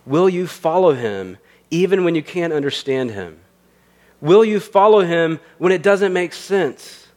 Will 0.06 0.28
you 0.28 0.46
follow 0.46 0.92
him 0.92 1.38
even 1.70 2.04
when 2.04 2.14
you 2.14 2.22
can't 2.22 2.52
understand 2.52 3.10
him? 3.12 3.40
Will 4.20 4.44
you 4.44 4.60
follow 4.60 5.00
him 5.00 5.40
when 5.58 5.72
it 5.72 5.82
doesn't 5.82 6.12
make 6.12 6.32
sense? 6.32 7.08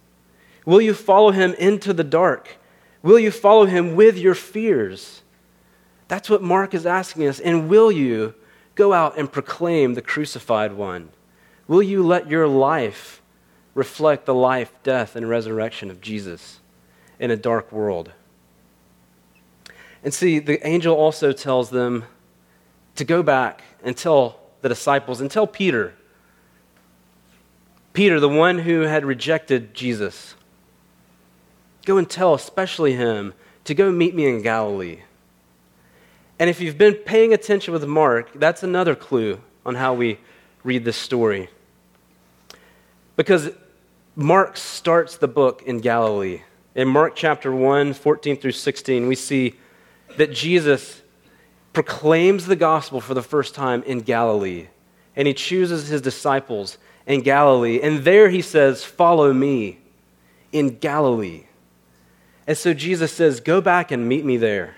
Will 0.65 0.81
you 0.81 0.93
follow 0.93 1.31
him 1.31 1.53
into 1.55 1.93
the 1.93 2.03
dark? 2.03 2.57
Will 3.01 3.19
you 3.19 3.31
follow 3.31 3.65
him 3.65 3.95
with 3.95 4.17
your 4.17 4.35
fears? 4.35 5.21
That's 6.07 6.29
what 6.29 6.41
Mark 6.41 6.73
is 6.73 6.85
asking 6.85 7.27
us. 7.27 7.39
And 7.39 7.67
will 7.67 7.91
you 7.91 8.35
go 8.75 8.93
out 8.93 9.17
and 9.17 9.31
proclaim 9.31 9.93
the 9.93 10.01
crucified 10.01 10.73
one? 10.73 11.09
Will 11.67 11.83
you 11.83 12.03
let 12.03 12.29
your 12.29 12.47
life 12.47 13.21
reflect 13.73 14.25
the 14.25 14.33
life, 14.33 14.71
death, 14.83 15.15
and 15.15 15.27
resurrection 15.27 15.89
of 15.89 15.99
Jesus 15.99 16.61
in 17.19 17.31
a 17.31 17.35
dark 17.35 17.71
world? 17.71 18.11
And 20.03 20.13
see, 20.13 20.39
the 20.39 20.65
angel 20.65 20.95
also 20.95 21.31
tells 21.31 21.69
them 21.69 22.05
to 22.95 23.03
go 23.03 23.23
back 23.23 23.63
and 23.83 23.95
tell 23.95 24.39
the 24.63 24.69
disciples 24.69 25.21
and 25.21 25.29
tell 25.29 25.45
Peter. 25.45 25.93
Peter, 27.91 28.19
the 28.19 28.29
one 28.29 28.59
who 28.59 28.81
had 28.81 29.05
rejected 29.05 29.75
Jesus, 29.75 30.33
go 31.85 31.97
and 31.97 32.09
tell, 32.09 32.33
especially 32.33 32.93
him, 32.93 33.33
to 33.65 33.75
go 33.75 33.91
meet 33.91 34.15
me 34.15 34.25
in 34.25 34.41
Galilee. 34.41 35.01
And 36.39 36.49
if 36.49 36.59
you've 36.59 36.77
been 36.77 36.95
paying 36.95 37.33
attention 37.33 37.73
with 37.73 37.85
Mark, 37.85 38.31
that's 38.33 38.63
another 38.63 38.95
clue 38.95 39.39
on 39.65 39.75
how 39.75 39.93
we 39.93 40.17
read 40.63 40.85
this 40.85 40.97
story. 40.97 41.49
Because 43.15 43.51
Mark 44.15 44.57
starts 44.57 45.17
the 45.17 45.27
book 45.27 45.61
in 45.63 45.79
Galilee. 45.79 46.41
In 46.73 46.87
Mark 46.87 47.15
chapter 47.15 47.51
1, 47.51 47.93
14 47.93 48.37
through 48.37 48.53
16, 48.53 49.07
we 49.07 49.15
see 49.15 49.59
that 50.17 50.31
Jesus 50.31 51.02
proclaims 51.73 52.45
the 52.45 52.55
gospel 52.55 53.01
for 53.01 53.13
the 53.13 53.21
first 53.21 53.55
time 53.55 53.83
in 53.83 53.99
Galilee. 53.99 54.67
And 55.15 55.27
he 55.27 55.33
chooses 55.33 55.87
his 55.87 56.01
disciples 56.01 56.77
in 57.05 57.21
Galilee. 57.21 57.79
And 57.81 58.03
there 58.03 58.29
he 58.29 58.41
says, 58.41 58.83
Follow 58.83 59.33
me 59.33 59.79
in 60.51 60.77
Galilee. 60.77 61.45
And 62.47 62.57
so 62.57 62.73
Jesus 62.73 63.11
says, 63.11 63.39
Go 63.39 63.59
back 63.59 63.91
and 63.91 64.07
meet 64.07 64.23
me 64.23 64.37
there. 64.37 64.75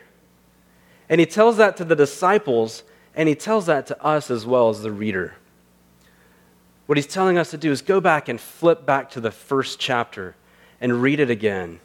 And 1.07 1.19
he 1.19 1.25
tells 1.25 1.57
that 1.57 1.77
to 1.77 1.85
the 1.85 1.95
disciples, 1.95 2.83
and 3.13 3.29
he 3.29 3.35
tells 3.35 3.67
that 3.67 3.85
to 3.87 4.03
us 4.03 4.31
as 4.31 4.45
well 4.45 4.69
as 4.69 4.81
the 4.81 4.91
reader. 4.91 5.35
What 6.85 6.97
he's 6.97 7.07
telling 7.07 7.37
us 7.37 7.51
to 7.51 7.57
do 7.57 7.71
is 7.71 7.81
go 7.81 7.99
back 7.99 8.27
and 8.27 8.39
flip 8.39 8.85
back 8.85 9.09
to 9.11 9.21
the 9.21 9.31
first 9.31 9.79
chapter 9.79 10.35
and 10.79 11.01
read 11.01 11.19
it 11.19 11.29
again. 11.29 11.79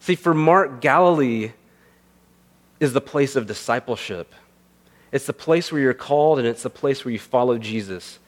See, 0.00 0.14
for 0.16 0.34
Mark, 0.34 0.80
Galilee 0.80 1.52
is 2.84 2.92
the 2.92 3.00
place 3.00 3.34
of 3.34 3.46
discipleship. 3.46 4.32
It's 5.10 5.26
the 5.26 5.32
place 5.32 5.72
where 5.72 5.80
you're 5.80 5.94
called 5.94 6.38
and 6.38 6.46
it's 6.46 6.62
the 6.62 6.70
place 6.70 7.04
where 7.04 7.10
you 7.10 7.18
follow 7.18 7.58
Jesus. 7.58 8.20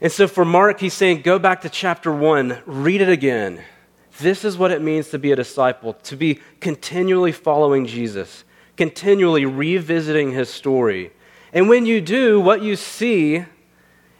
And 0.00 0.12
so 0.12 0.28
for 0.28 0.44
Mark, 0.44 0.80
he's 0.80 0.92
saying, 0.92 1.22
go 1.22 1.38
back 1.38 1.62
to 1.62 1.70
chapter 1.70 2.12
one, 2.12 2.58
read 2.66 3.00
it 3.00 3.08
again. 3.08 3.62
This 4.18 4.44
is 4.44 4.58
what 4.58 4.70
it 4.70 4.82
means 4.82 5.08
to 5.10 5.18
be 5.18 5.32
a 5.32 5.36
disciple, 5.36 5.94
to 5.94 6.16
be 6.16 6.40
continually 6.60 7.32
following 7.32 7.86
Jesus, 7.86 8.44
continually 8.76 9.46
revisiting 9.46 10.32
his 10.32 10.48
story. 10.48 11.12
And 11.52 11.68
when 11.68 11.86
you 11.86 12.00
do, 12.00 12.40
what 12.40 12.62
you 12.62 12.76
see, 12.76 13.44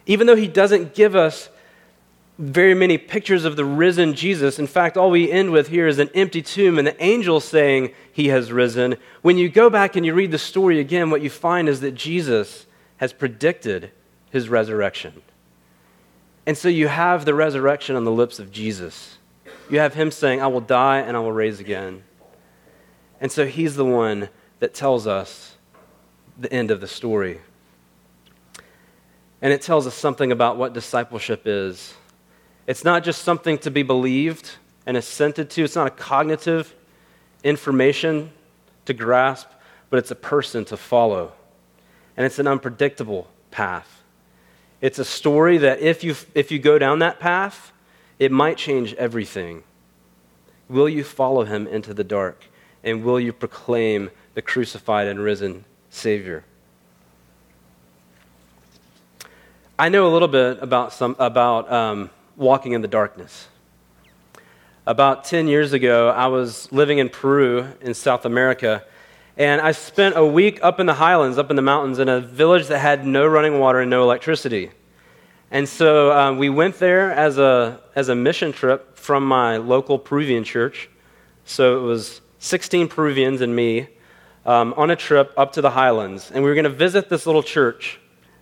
even 0.05 0.25
though 0.25 0.35
he 0.35 0.47
doesn't 0.47 0.95
give 0.95 1.15
us 1.15 1.49
very 2.39 2.75
many 2.75 2.97
pictures 2.97 3.45
of 3.45 3.55
the 3.55 3.65
risen 3.65 4.13
Jesus. 4.13 4.59
In 4.59 4.67
fact, 4.67 4.95
all 4.95 5.09
we 5.09 5.31
end 5.31 5.51
with 5.51 5.69
here 5.69 5.87
is 5.87 5.97
an 5.97 6.09
empty 6.13 6.41
tomb 6.41 6.77
and 6.77 6.87
the 6.87 7.03
angel 7.03 7.39
saying 7.39 7.93
he 8.11 8.27
has 8.27 8.51
risen. 8.51 8.97
When 9.23 9.37
you 9.37 9.49
go 9.49 9.69
back 9.69 9.95
and 9.95 10.05
you 10.05 10.13
read 10.13 10.31
the 10.31 10.37
story 10.37 10.79
again, 10.79 11.09
what 11.09 11.21
you 11.21 11.29
find 11.29 11.67
is 11.67 11.81
that 11.81 11.95
Jesus 11.95 12.67
has 12.97 13.11
predicted 13.11 13.91
his 14.29 14.49
resurrection. 14.49 15.21
And 16.45 16.57
so 16.57 16.69
you 16.69 16.87
have 16.87 17.25
the 17.25 17.33
resurrection 17.33 17.95
on 17.95 18.03
the 18.03 18.11
lips 18.11 18.39
of 18.39 18.51
Jesus. 18.51 19.17
You 19.69 19.79
have 19.79 19.95
him 19.95 20.11
saying, 20.11 20.41
I 20.41 20.47
will 20.47 20.61
die 20.61 20.99
and 20.99 21.17
I 21.17 21.19
will 21.19 21.31
raise 21.31 21.59
again. 21.59 22.03
And 23.19 23.31
so 23.31 23.47
he's 23.47 23.75
the 23.75 23.85
one 23.85 24.29
that 24.59 24.73
tells 24.73 25.07
us 25.07 25.57
the 26.37 26.51
end 26.53 26.69
of 26.69 26.81
the 26.81 26.87
story. 26.87 27.41
And 29.41 29.51
it 29.51 29.61
tells 29.61 29.87
us 29.87 29.95
something 29.95 30.31
about 30.31 30.57
what 30.57 30.73
discipleship 30.73 31.43
is. 31.45 31.95
It's 32.67 32.83
not 32.83 33.03
just 33.03 33.23
something 33.23 33.57
to 33.59 33.71
be 33.71 33.81
believed 33.81 34.51
and 34.85 34.97
assented 34.97 35.49
to, 35.51 35.63
it's 35.63 35.75
not 35.75 35.87
a 35.87 35.91
cognitive 35.91 36.75
information 37.43 38.31
to 38.85 38.93
grasp, 38.93 39.47
but 39.89 39.99
it's 39.99 40.11
a 40.11 40.15
person 40.15 40.65
to 40.65 40.77
follow. 40.77 41.31
And 42.17 42.25
it's 42.25 42.39
an 42.39 42.47
unpredictable 42.47 43.29
path. 43.51 44.03
It's 44.81 44.99
a 44.99 45.05
story 45.05 45.57
that 45.59 45.79
if 45.79 46.03
you, 46.03 46.15
if 46.35 46.51
you 46.51 46.59
go 46.59 46.77
down 46.77 46.99
that 46.99 47.19
path, 47.19 47.71
it 48.19 48.31
might 48.31 48.57
change 48.57 48.93
everything. 48.95 49.63
Will 50.69 50.89
you 50.89 51.03
follow 51.03 51.45
him 51.45 51.67
into 51.67 51.93
the 51.93 52.03
dark? 52.03 52.45
And 52.83 53.03
will 53.03 53.19
you 53.19 53.31
proclaim 53.33 54.11
the 54.33 54.41
crucified 54.41 55.07
and 55.07 55.19
risen 55.19 55.65
Savior? 55.89 56.43
I 59.79 59.89
know 59.89 60.07
a 60.07 60.11
little 60.11 60.27
bit 60.27 60.61
about, 60.61 60.91
some, 60.91 61.15
about 61.19 61.71
um, 61.71 62.09
walking 62.37 62.73
in 62.73 62.81
the 62.81 62.87
darkness. 62.87 63.47
About 64.85 65.25
10 65.25 65.47
years 65.47 65.73
ago, 65.73 66.09
I 66.09 66.27
was 66.27 66.71
living 66.71 66.99
in 66.99 67.09
Peru 67.09 67.67
in 67.81 67.93
South 67.93 68.23
America, 68.23 68.85
and 69.35 69.59
I 69.59 69.73
spent 69.73 70.15
a 70.15 70.25
week 70.25 70.59
up 70.61 70.79
in 70.79 70.85
the 70.85 70.93
highlands, 70.93 71.37
up 71.37 71.49
in 71.49 71.55
the 71.55 71.61
mountains, 71.61 71.99
in 71.99 72.07
a 72.07 72.21
village 72.21 72.67
that 72.67 72.79
had 72.79 73.05
no 73.05 73.25
running 73.27 73.59
water 73.59 73.81
and 73.81 73.89
no 73.89 74.03
electricity. 74.03 74.71
And 75.49 75.67
so 75.67 76.17
um, 76.17 76.37
we 76.37 76.49
went 76.49 76.79
there 76.79 77.11
as 77.11 77.37
a, 77.37 77.81
as 77.95 78.09
a 78.09 78.15
mission 78.15 78.51
trip 78.51 78.97
from 78.97 79.25
my 79.25 79.57
local 79.57 79.97
Peruvian 79.97 80.43
church. 80.43 80.89
So 81.43 81.79
it 81.79 81.81
was 81.81 82.21
16 82.39 82.87
Peruvians 82.87 83.41
and 83.41 83.55
me 83.55 83.87
um, 84.45 84.73
on 84.77 84.91
a 84.91 84.95
trip 84.95 85.33
up 85.37 85.53
to 85.53 85.61
the 85.61 85.71
highlands. 85.71 86.31
And 86.31 86.43
we 86.43 86.49
were 86.49 86.55
going 86.55 86.65
to 86.65 86.69
visit 86.69 87.09
this 87.09 87.25
little 87.25 87.43
church 87.43 87.99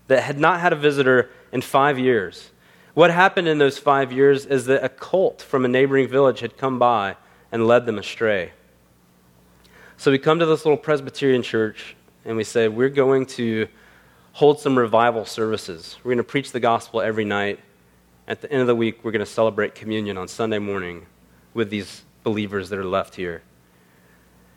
that 0.07 0.23
had 0.23 0.39
not 0.39 0.59
had 0.59 0.73
a 0.73 0.75
visitor 0.75 1.29
in 1.51 1.61
five 1.61 1.97
years. 1.97 2.51
What 2.95 3.11
happened 3.11 3.49
in 3.49 3.57
those 3.57 3.77
five 3.77 4.13
years 4.13 4.45
is 4.45 4.65
that 4.67 4.81
a 4.81 4.87
cult 4.87 5.41
from 5.41 5.65
a 5.65 5.67
neighboring 5.67 6.07
village 6.07 6.39
had 6.39 6.57
come 6.57 6.79
by 6.79 7.17
and 7.51 7.67
led 7.67 7.85
them 7.85 7.99
astray. 7.99 8.53
So 9.97 10.11
we 10.11 10.17
come 10.17 10.39
to 10.39 10.45
this 10.45 10.63
little 10.63 10.77
Presbyterian 10.77 11.43
church 11.43 11.97
and 12.23 12.37
we 12.37 12.45
say, 12.45 12.69
We're 12.69 12.87
going 12.87 13.25
to 13.27 13.67
hold 14.31 14.61
some 14.61 14.77
revival 14.77 15.25
services. 15.25 15.97
We're 16.03 16.11
going 16.11 16.17
to 16.19 16.23
preach 16.23 16.53
the 16.53 16.61
gospel 16.61 17.01
every 17.01 17.25
night. 17.25 17.59
At 18.29 18.39
the 18.39 18.49
end 18.49 18.61
of 18.61 18.67
the 18.67 18.75
week, 18.75 19.03
we're 19.03 19.11
going 19.11 19.19
to 19.19 19.25
celebrate 19.25 19.75
communion 19.75 20.17
on 20.17 20.29
Sunday 20.29 20.59
morning 20.59 21.05
with 21.53 21.69
these 21.69 22.03
believers 22.23 22.69
that 22.69 22.79
are 22.79 22.85
left 22.85 23.15
here. 23.15 23.43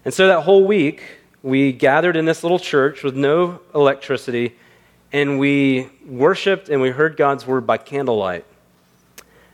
And 0.05 0.14
so 0.14 0.29
that 0.29 0.42
whole 0.42 0.64
week, 0.64 1.03
we 1.42 1.72
gathered 1.72 2.16
in 2.16 2.24
this 2.24 2.44
little 2.44 2.61
church 2.61 3.03
with 3.03 3.16
no 3.16 3.61
electricity 3.74 4.57
and 5.12 5.38
we 5.38 5.90
worshiped 6.06 6.68
and 6.68 6.80
we 6.80 6.90
heard 6.90 7.16
God's 7.16 7.46
word 7.46 7.66
by 7.66 7.78
candlelight 7.78 8.44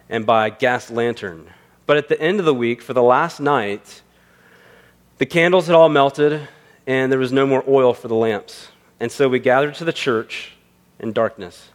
and 0.09 0.27
by 0.27 0.51
gas 0.51 0.91
lantern. 0.91 1.49
But 1.87 1.97
at 1.97 2.09
the 2.09 2.21
end 2.21 2.41
of 2.41 2.47
the 2.47 2.55
week, 2.55 2.83
for 2.83 2.93
the 2.93 3.03
last 3.03 3.41
night, 3.41 4.03
the 5.19 5.27
candles 5.27 5.67
had 5.67 5.77
all 5.77 5.89
melted 5.89 6.49
and 6.87 7.11
there 7.11 7.19
was 7.19 7.33
no 7.33 7.47
more 7.47 7.65
oil 7.69 7.95
for 7.95 8.09
the 8.09 8.15
lamps. 8.15 8.69
And 9.01 9.11
so 9.11 9.29
we 9.29 9.39
gathered 9.39 9.75
to 9.77 9.85
the 9.85 9.93
church 9.93 10.53
in 10.99 11.13
darkness. 11.13 11.69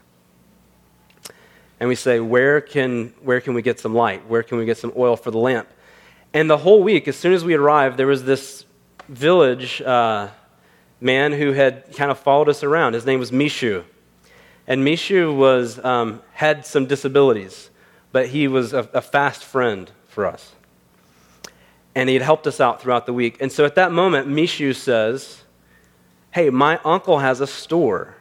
And 1.80 1.88
we 1.88 1.96
say, 1.96 2.20
where 2.20 2.60
can, 2.60 3.14
where 3.22 3.40
can 3.40 3.54
we 3.54 3.62
get 3.62 3.80
some 3.80 3.94
light? 3.94 4.28
Where 4.28 4.44
can 4.44 4.58
we 4.58 4.66
get 4.66 4.78
some 4.78 4.92
oil 4.98 5.16
for 5.16 5.32
the 5.32 5.38
lamp? 5.38 5.70
And 6.34 6.50
the 6.50 6.58
whole 6.58 6.84
week, 6.84 7.08
as 7.08 7.16
soon 7.16 7.34
as 7.34 7.46
we 7.46 7.54
arrived, 7.54 7.98
there 7.98 8.08
was 8.08 8.24
this 8.24 8.66
village 9.08 9.82
uh, 9.82 10.30
man 11.02 11.32
who 11.32 11.54
had 11.54 11.96
kind 11.96 12.12
of 12.12 12.20
followed 12.20 12.50
us 12.50 12.64
around. 12.64 12.94
His 12.94 13.06
name 13.06 13.20
was 13.20 13.32
Mishu. 13.32 13.84
And 14.68 14.84
Mishu 14.86 15.36
was, 15.36 15.84
um, 15.84 16.22
had 16.34 16.66
some 16.66 16.86
disabilities, 16.86 17.70
but 18.12 18.28
he 18.28 18.48
was 18.48 18.74
a, 18.74 18.90
a 18.94 19.02
fast 19.02 19.44
friend 19.44 19.92
for 20.08 20.26
us. 20.26 20.54
And 21.96 22.08
he 22.08 22.16
had 22.16 22.22
helped 22.22 22.46
us 22.46 22.60
out 22.60 22.82
throughout 22.82 23.06
the 23.06 23.14
week. 23.14 23.38
And 23.40 23.52
so 23.52 23.66
at 23.66 23.76
that 23.76 23.92
moment, 23.92 24.28
Mishu 24.28 24.76
says, 24.76 25.44
Hey, 26.32 26.52
my 26.52 26.80
uncle 26.86 27.20
has 27.20 27.42
a 27.42 27.48
store 27.48 28.16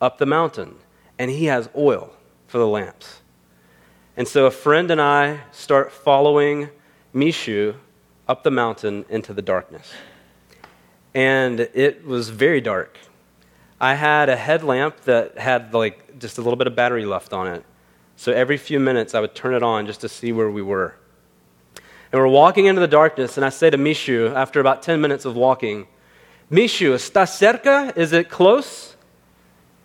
up 0.00 0.18
the 0.18 0.26
mountain, 0.26 0.76
and 1.18 1.30
he 1.30 1.46
has 1.46 1.68
oil 1.76 2.12
for 2.46 2.58
the 2.58 2.66
lamps. 2.66 3.20
And 4.16 4.28
so 4.28 4.46
a 4.46 4.50
friend 4.50 4.90
and 4.90 5.00
I 5.00 5.40
start 5.50 5.90
following 5.90 6.68
Mishu 7.12 7.74
up 8.28 8.44
the 8.44 8.50
mountain 8.52 9.04
into 9.08 9.32
the 9.32 9.42
darkness 9.42 9.92
and 11.14 11.60
it 11.60 12.04
was 12.04 12.28
very 12.28 12.60
dark. 12.60 12.98
I 13.80 13.94
had 13.94 14.28
a 14.28 14.36
headlamp 14.36 15.00
that 15.02 15.38
had 15.38 15.72
like 15.72 16.18
just 16.18 16.38
a 16.38 16.42
little 16.42 16.56
bit 16.56 16.66
of 16.66 16.76
battery 16.76 17.06
left 17.06 17.32
on 17.32 17.46
it. 17.46 17.64
So 18.16 18.32
every 18.32 18.58
few 18.58 18.78
minutes, 18.78 19.14
I 19.14 19.20
would 19.20 19.34
turn 19.34 19.54
it 19.54 19.62
on 19.62 19.86
just 19.86 20.02
to 20.02 20.08
see 20.08 20.30
where 20.30 20.50
we 20.50 20.60
were. 20.60 20.94
And 22.12 22.20
we're 22.20 22.28
walking 22.28 22.66
into 22.66 22.80
the 22.80 22.88
darkness, 22.88 23.36
and 23.38 23.46
I 23.46 23.48
say 23.48 23.70
to 23.70 23.78
Mishu, 23.78 24.34
after 24.34 24.60
about 24.60 24.82
10 24.82 25.00
minutes 25.00 25.24
of 25.24 25.36
walking, 25.36 25.86
Mishu, 26.50 26.92
está 26.92 27.22
cerca? 27.22 27.96
Is 27.96 28.12
it 28.12 28.28
close? 28.28 28.96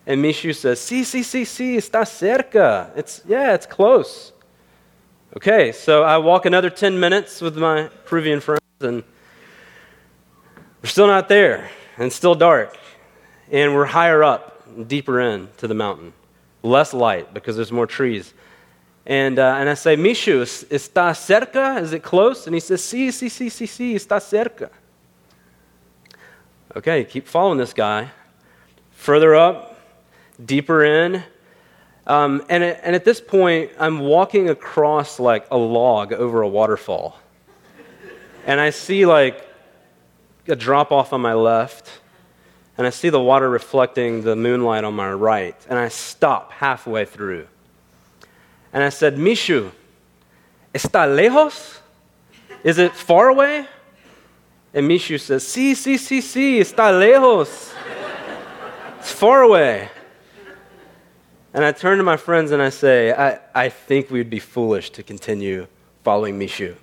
And 0.08 0.24
Mishu 0.24 0.54
says, 0.54 0.80
Sí, 0.80 1.02
sí, 1.02 1.22
sí, 1.22 1.44
sí, 1.44 1.76
está 1.78 2.02
cerca. 2.02 2.92
It's, 2.98 3.22
yeah, 3.28 3.54
it's 3.54 3.66
close. 3.66 4.34
Okay, 5.38 5.72
so 5.72 6.04
I 6.04 6.18
walk 6.18 6.46
another 6.46 6.70
10 6.70 7.00
minutes 7.00 7.42
with 7.42 7.58
my 7.58 7.90
Peruvian 8.06 8.42
friends, 8.42 8.62
and 8.82 9.04
we're 10.86 10.89
still 10.89 11.08
not 11.08 11.28
there, 11.28 11.71
and 11.98 12.13
still 12.13 12.36
dark. 12.36 12.78
And 13.52 13.74
we're 13.74 13.86
higher 13.86 14.24
up, 14.24 14.88
deeper 14.88 15.19
in 15.19 15.50
to 15.58 15.67
the 15.67 15.74
mountain. 15.74 16.13
Less 16.62 16.93
light 16.93 17.34
because 17.34 17.56
there's 17.56 17.71
more 17.71 17.88
trees. 17.88 18.36
And, 19.08 19.39
uh, 19.39 19.56
and 19.58 19.67
I 19.67 19.74
say, 19.74 19.95
Mishu, 19.95 20.43
está 20.43 21.10
cerca? 21.15 21.82
Is 21.82 21.91
it 21.91 22.04
close? 22.04 22.45
And 22.45 22.54
he 22.54 22.60
says, 22.60 22.82
Sí, 22.82 23.08
sí, 23.08 23.32
sí, 23.32 23.48
sí, 23.48 23.65
sí, 23.65 23.95
está 23.95 24.19
cerca. 24.21 24.69
Okay, 26.76 27.04
keep 27.04 27.28
following 27.28 27.58
this 27.58 27.74
guy. 27.74 28.12
Further 28.91 29.34
up, 29.34 29.80
deeper 30.45 30.84
in. 30.84 31.24
Um, 32.06 32.45
and, 32.48 32.63
and 32.63 32.95
at 32.95 33.06
this 33.06 33.19
point, 33.19 33.71
I'm 33.80 34.02
walking 34.02 34.50
across 34.50 35.19
like 35.19 35.48
a 35.50 35.58
log 35.58 36.13
over 36.13 36.43
a 36.43 36.48
waterfall. 36.48 37.17
And 38.45 38.62
I 38.62 38.69
see 38.69 39.08
like 39.08 39.45
a 40.48 40.56
drop 40.56 40.92
off 40.92 41.14
on 41.14 41.22
my 41.22 41.34
left, 41.34 41.90
and 42.78 42.86
I 42.86 42.90
see 42.90 43.10
the 43.10 43.22
water 43.22 43.50
reflecting 43.50 44.22
the 44.24 44.36
moonlight 44.36 44.84
on 44.84 44.94
my 44.94 45.12
right, 45.12 45.56
and 45.70 45.80
I 45.80 45.90
stop 45.90 46.52
halfway 46.52 47.06
through. 47.06 47.48
And 48.74 48.84
I 48.84 48.90
said, 48.90 49.16
Mishu, 49.16 49.72
está 50.74 51.08
lejos? 51.08 51.80
Is 52.64 52.78
it 52.78 52.94
far 52.94 53.30
away? 53.30 53.68
And 54.74 54.90
Mishu 54.90 55.20
says, 55.20 55.44
Sí, 55.44 55.72
sí, 55.72 55.96
sí, 55.96 56.20
sí, 56.20 56.60
está 56.60 56.92
lejos. 56.92 57.74
It's 59.00 59.12
far 59.12 59.44
away. 59.44 59.90
And 61.54 61.64
I 61.64 61.72
turn 61.72 62.00
to 62.00 62.04
my 62.04 62.18
friends 62.18 62.52
and 62.52 62.62
I 62.62 62.70
say, 62.70 63.14
I, 63.14 63.40
I 63.54 63.70
think 63.70 64.12
we'd 64.12 64.30
be 64.30 64.40
foolish 64.40 64.90
to 64.90 65.04
continue 65.04 65.68
following 66.04 66.38
Mishu. 66.38 66.76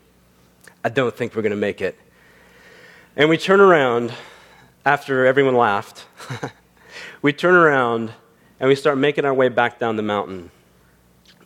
I 0.82 0.88
don't 0.88 1.14
think 1.14 1.36
we're 1.36 1.42
going 1.42 1.50
to 1.50 1.56
make 1.56 1.82
it. 1.82 1.98
And 3.14 3.28
we 3.28 3.36
turn 3.36 3.60
around 3.60 4.10
after 4.86 5.26
everyone 5.26 5.54
laughed. 5.54 6.06
we 7.22 7.34
turn 7.34 7.54
around 7.54 8.10
and 8.58 8.70
we 8.70 8.74
start 8.74 8.96
making 8.96 9.26
our 9.26 9.34
way 9.34 9.50
back 9.50 9.78
down 9.78 9.96
the 9.96 10.02
mountain. 10.02 10.50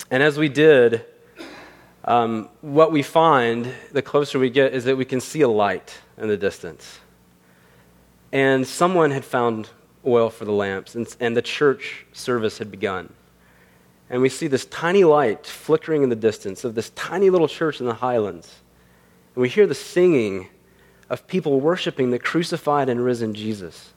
And 0.09 0.23
as 0.23 0.39
we 0.39 0.49
did, 0.49 1.05
um, 2.05 2.49
what 2.61 2.93
we 2.93 3.03
find, 3.03 3.69
the 3.91 4.01
closer 4.01 4.39
we 4.39 4.49
get, 4.49 4.75
is 4.75 4.85
that 4.85 4.97
we 4.97 5.05
can 5.05 5.21
see 5.21 5.41
a 5.41 5.49
light 5.49 5.99
in 6.17 6.29
the 6.29 6.37
distance. 6.37 7.01
And 8.31 8.65
someone 8.65 9.11
had 9.11 9.25
found 9.25 9.69
oil 10.07 10.31
for 10.31 10.45
the 10.45 10.53
lamps, 10.53 10.95
and, 10.95 11.17
and 11.19 11.37
the 11.37 11.43
church 11.43 12.07
service 12.13 12.59
had 12.59 12.71
begun. 12.71 13.13
And 14.09 14.23
we 14.23 14.29
see 14.29 14.47
this 14.47 14.67
tiny 14.67 15.03
light 15.03 15.45
flickering 15.45 16.05
in 16.05 16.11
the 16.11 16.17
distance 16.17 16.63
of 16.63 16.77
this 16.77 16.91
tiny 16.91 17.29
little 17.29 17.49
church 17.49 17.81
in 17.81 17.87
the 17.87 17.95
highlands. 17.95 18.61
And 19.35 19.43
we 19.43 19.49
hear 19.49 19.67
the 19.67 19.75
singing 19.75 20.49
of 21.09 21.27
people 21.27 21.61
worshiping 21.61 22.11
the 22.11 22.19
crucified 22.19 22.89
and 22.89 23.05
risen 23.05 23.35
Jesus. 23.35 23.93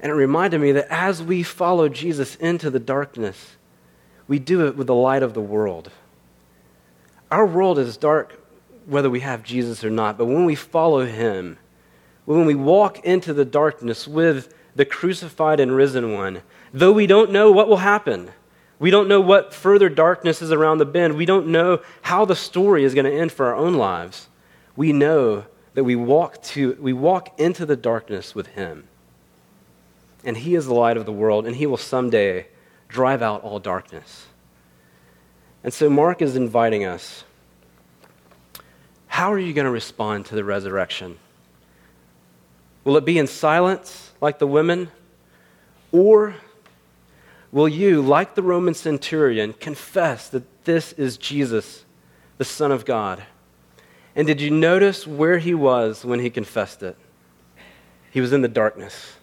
And 0.00 0.10
it 0.10 0.14
reminded 0.14 0.60
me 0.60 0.72
that 0.72 0.88
as 0.90 1.22
we 1.22 1.44
follow 1.44 1.88
Jesus 1.88 2.34
into 2.36 2.70
the 2.70 2.80
darkness, 2.80 3.56
we 4.26 4.40
do 4.40 4.66
it 4.66 4.76
with 4.76 4.88
the 4.88 4.94
light 4.94 5.22
of 5.22 5.34
the 5.34 5.40
world. 5.40 5.90
Our 7.30 7.46
world 7.46 7.78
is 7.78 7.96
dark 7.96 8.38
whether 8.86 9.08
we 9.08 9.20
have 9.20 9.44
Jesus 9.44 9.84
or 9.84 9.90
not, 9.90 10.18
but 10.18 10.26
when 10.26 10.44
we 10.44 10.56
follow 10.56 11.06
him, 11.06 11.56
when 12.24 12.46
we 12.46 12.54
walk 12.56 13.04
into 13.04 13.32
the 13.32 13.44
darkness 13.44 14.08
with 14.08 14.52
the 14.74 14.84
crucified 14.84 15.60
and 15.60 15.74
risen 15.74 16.12
one, 16.12 16.42
though 16.74 16.92
we 16.92 17.06
don't 17.06 17.30
know 17.30 17.52
what 17.52 17.68
will 17.68 17.76
happen, 17.76 18.30
we 18.80 18.90
don't 18.90 19.06
know 19.06 19.20
what 19.20 19.54
further 19.54 19.88
darkness 19.88 20.42
is 20.42 20.50
around 20.50 20.78
the 20.78 20.84
bend, 20.84 21.14
we 21.14 21.26
don't 21.26 21.46
know 21.46 21.80
how 22.02 22.24
the 22.24 22.34
story 22.34 22.82
is 22.82 22.94
going 22.94 23.04
to 23.04 23.12
end 23.12 23.30
for 23.30 23.46
our 23.46 23.54
own 23.54 23.74
lives 23.74 24.26
we 24.76 24.92
know 24.92 25.44
that 25.74 25.84
we 25.84 25.96
walk, 25.96 26.42
to, 26.42 26.76
we 26.80 26.92
walk 26.92 27.38
into 27.38 27.64
the 27.64 27.76
darkness 27.76 28.34
with 28.34 28.48
Him. 28.48 28.88
And 30.24 30.36
He 30.36 30.54
is 30.54 30.66
the 30.66 30.74
light 30.74 30.96
of 30.96 31.06
the 31.06 31.12
world, 31.12 31.46
and 31.46 31.56
He 31.56 31.66
will 31.66 31.76
someday 31.76 32.46
drive 32.88 33.22
out 33.22 33.42
all 33.42 33.58
darkness. 33.58 34.26
And 35.64 35.72
so 35.72 35.88
Mark 35.88 36.22
is 36.22 36.36
inviting 36.36 36.84
us. 36.84 37.24
How 39.06 39.32
are 39.32 39.38
you 39.38 39.52
going 39.52 39.66
to 39.66 39.70
respond 39.70 40.26
to 40.26 40.34
the 40.34 40.44
resurrection? 40.44 41.18
Will 42.84 42.96
it 42.96 43.04
be 43.04 43.18
in 43.18 43.26
silence 43.26 44.12
like 44.20 44.38
the 44.38 44.46
women? 44.46 44.90
Or 45.92 46.34
will 47.52 47.68
you, 47.68 48.00
like 48.00 48.34
the 48.34 48.42
Roman 48.42 48.74
centurion, 48.74 49.52
confess 49.52 50.28
that 50.30 50.64
this 50.64 50.92
is 50.94 51.16
Jesus, 51.16 51.84
the 52.38 52.44
Son 52.44 52.72
of 52.72 52.84
God? 52.84 53.22
And 54.14 54.26
did 54.26 54.40
you 54.40 54.50
notice 54.50 55.06
where 55.06 55.38
he 55.38 55.54
was 55.54 56.04
when 56.04 56.20
he 56.20 56.30
confessed 56.30 56.82
it? 56.82 56.96
He 58.10 58.20
was 58.20 58.32
in 58.32 58.42
the 58.42 58.48
darkness. 58.48 59.16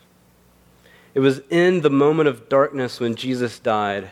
It 1.14 1.20
was 1.20 1.42
in 1.50 1.82
the 1.82 1.90
moment 1.90 2.30
of 2.30 2.50
darkness 2.50 3.00
when 3.00 3.16
Jesus 3.16 3.60
died 3.60 4.12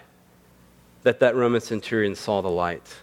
that 1.03 1.19
that 1.19 1.35
Roman 1.35 1.61
centurion 1.61 2.15
saw 2.15 2.41
the 2.41 2.49
light. 2.49 2.97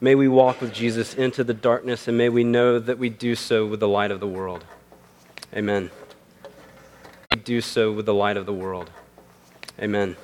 May 0.00 0.14
we 0.14 0.28
walk 0.28 0.60
with 0.60 0.72
Jesus 0.72 1.14
into 1.14 1.44
the 1.44 1.54
darkness, 1.54 2.08
and 2.08 2.16
may 2.16 2.28
we 2.28 2.44
know 2.44 2.78
that 2.78 2.98
we 2.98 3.08
do 3.10 3.34
so 3.34 3.66
with 3.66 3.80
the 3.80 3.88
light 3.88 4.10
of 4.10 4.20
the 4.20 4.26
world. 4.26 4.64
Amen. 5.54 5.90
We 7.30 7.38
do 7.40 7.60
so 7.60 7.92
with 7.92 8.06
the 8.06 8.14
light 8.14 8.36
of 8.36 8.46
the 8.46 8.52
world. 8.52 8.90
Amen. 9.78 10.16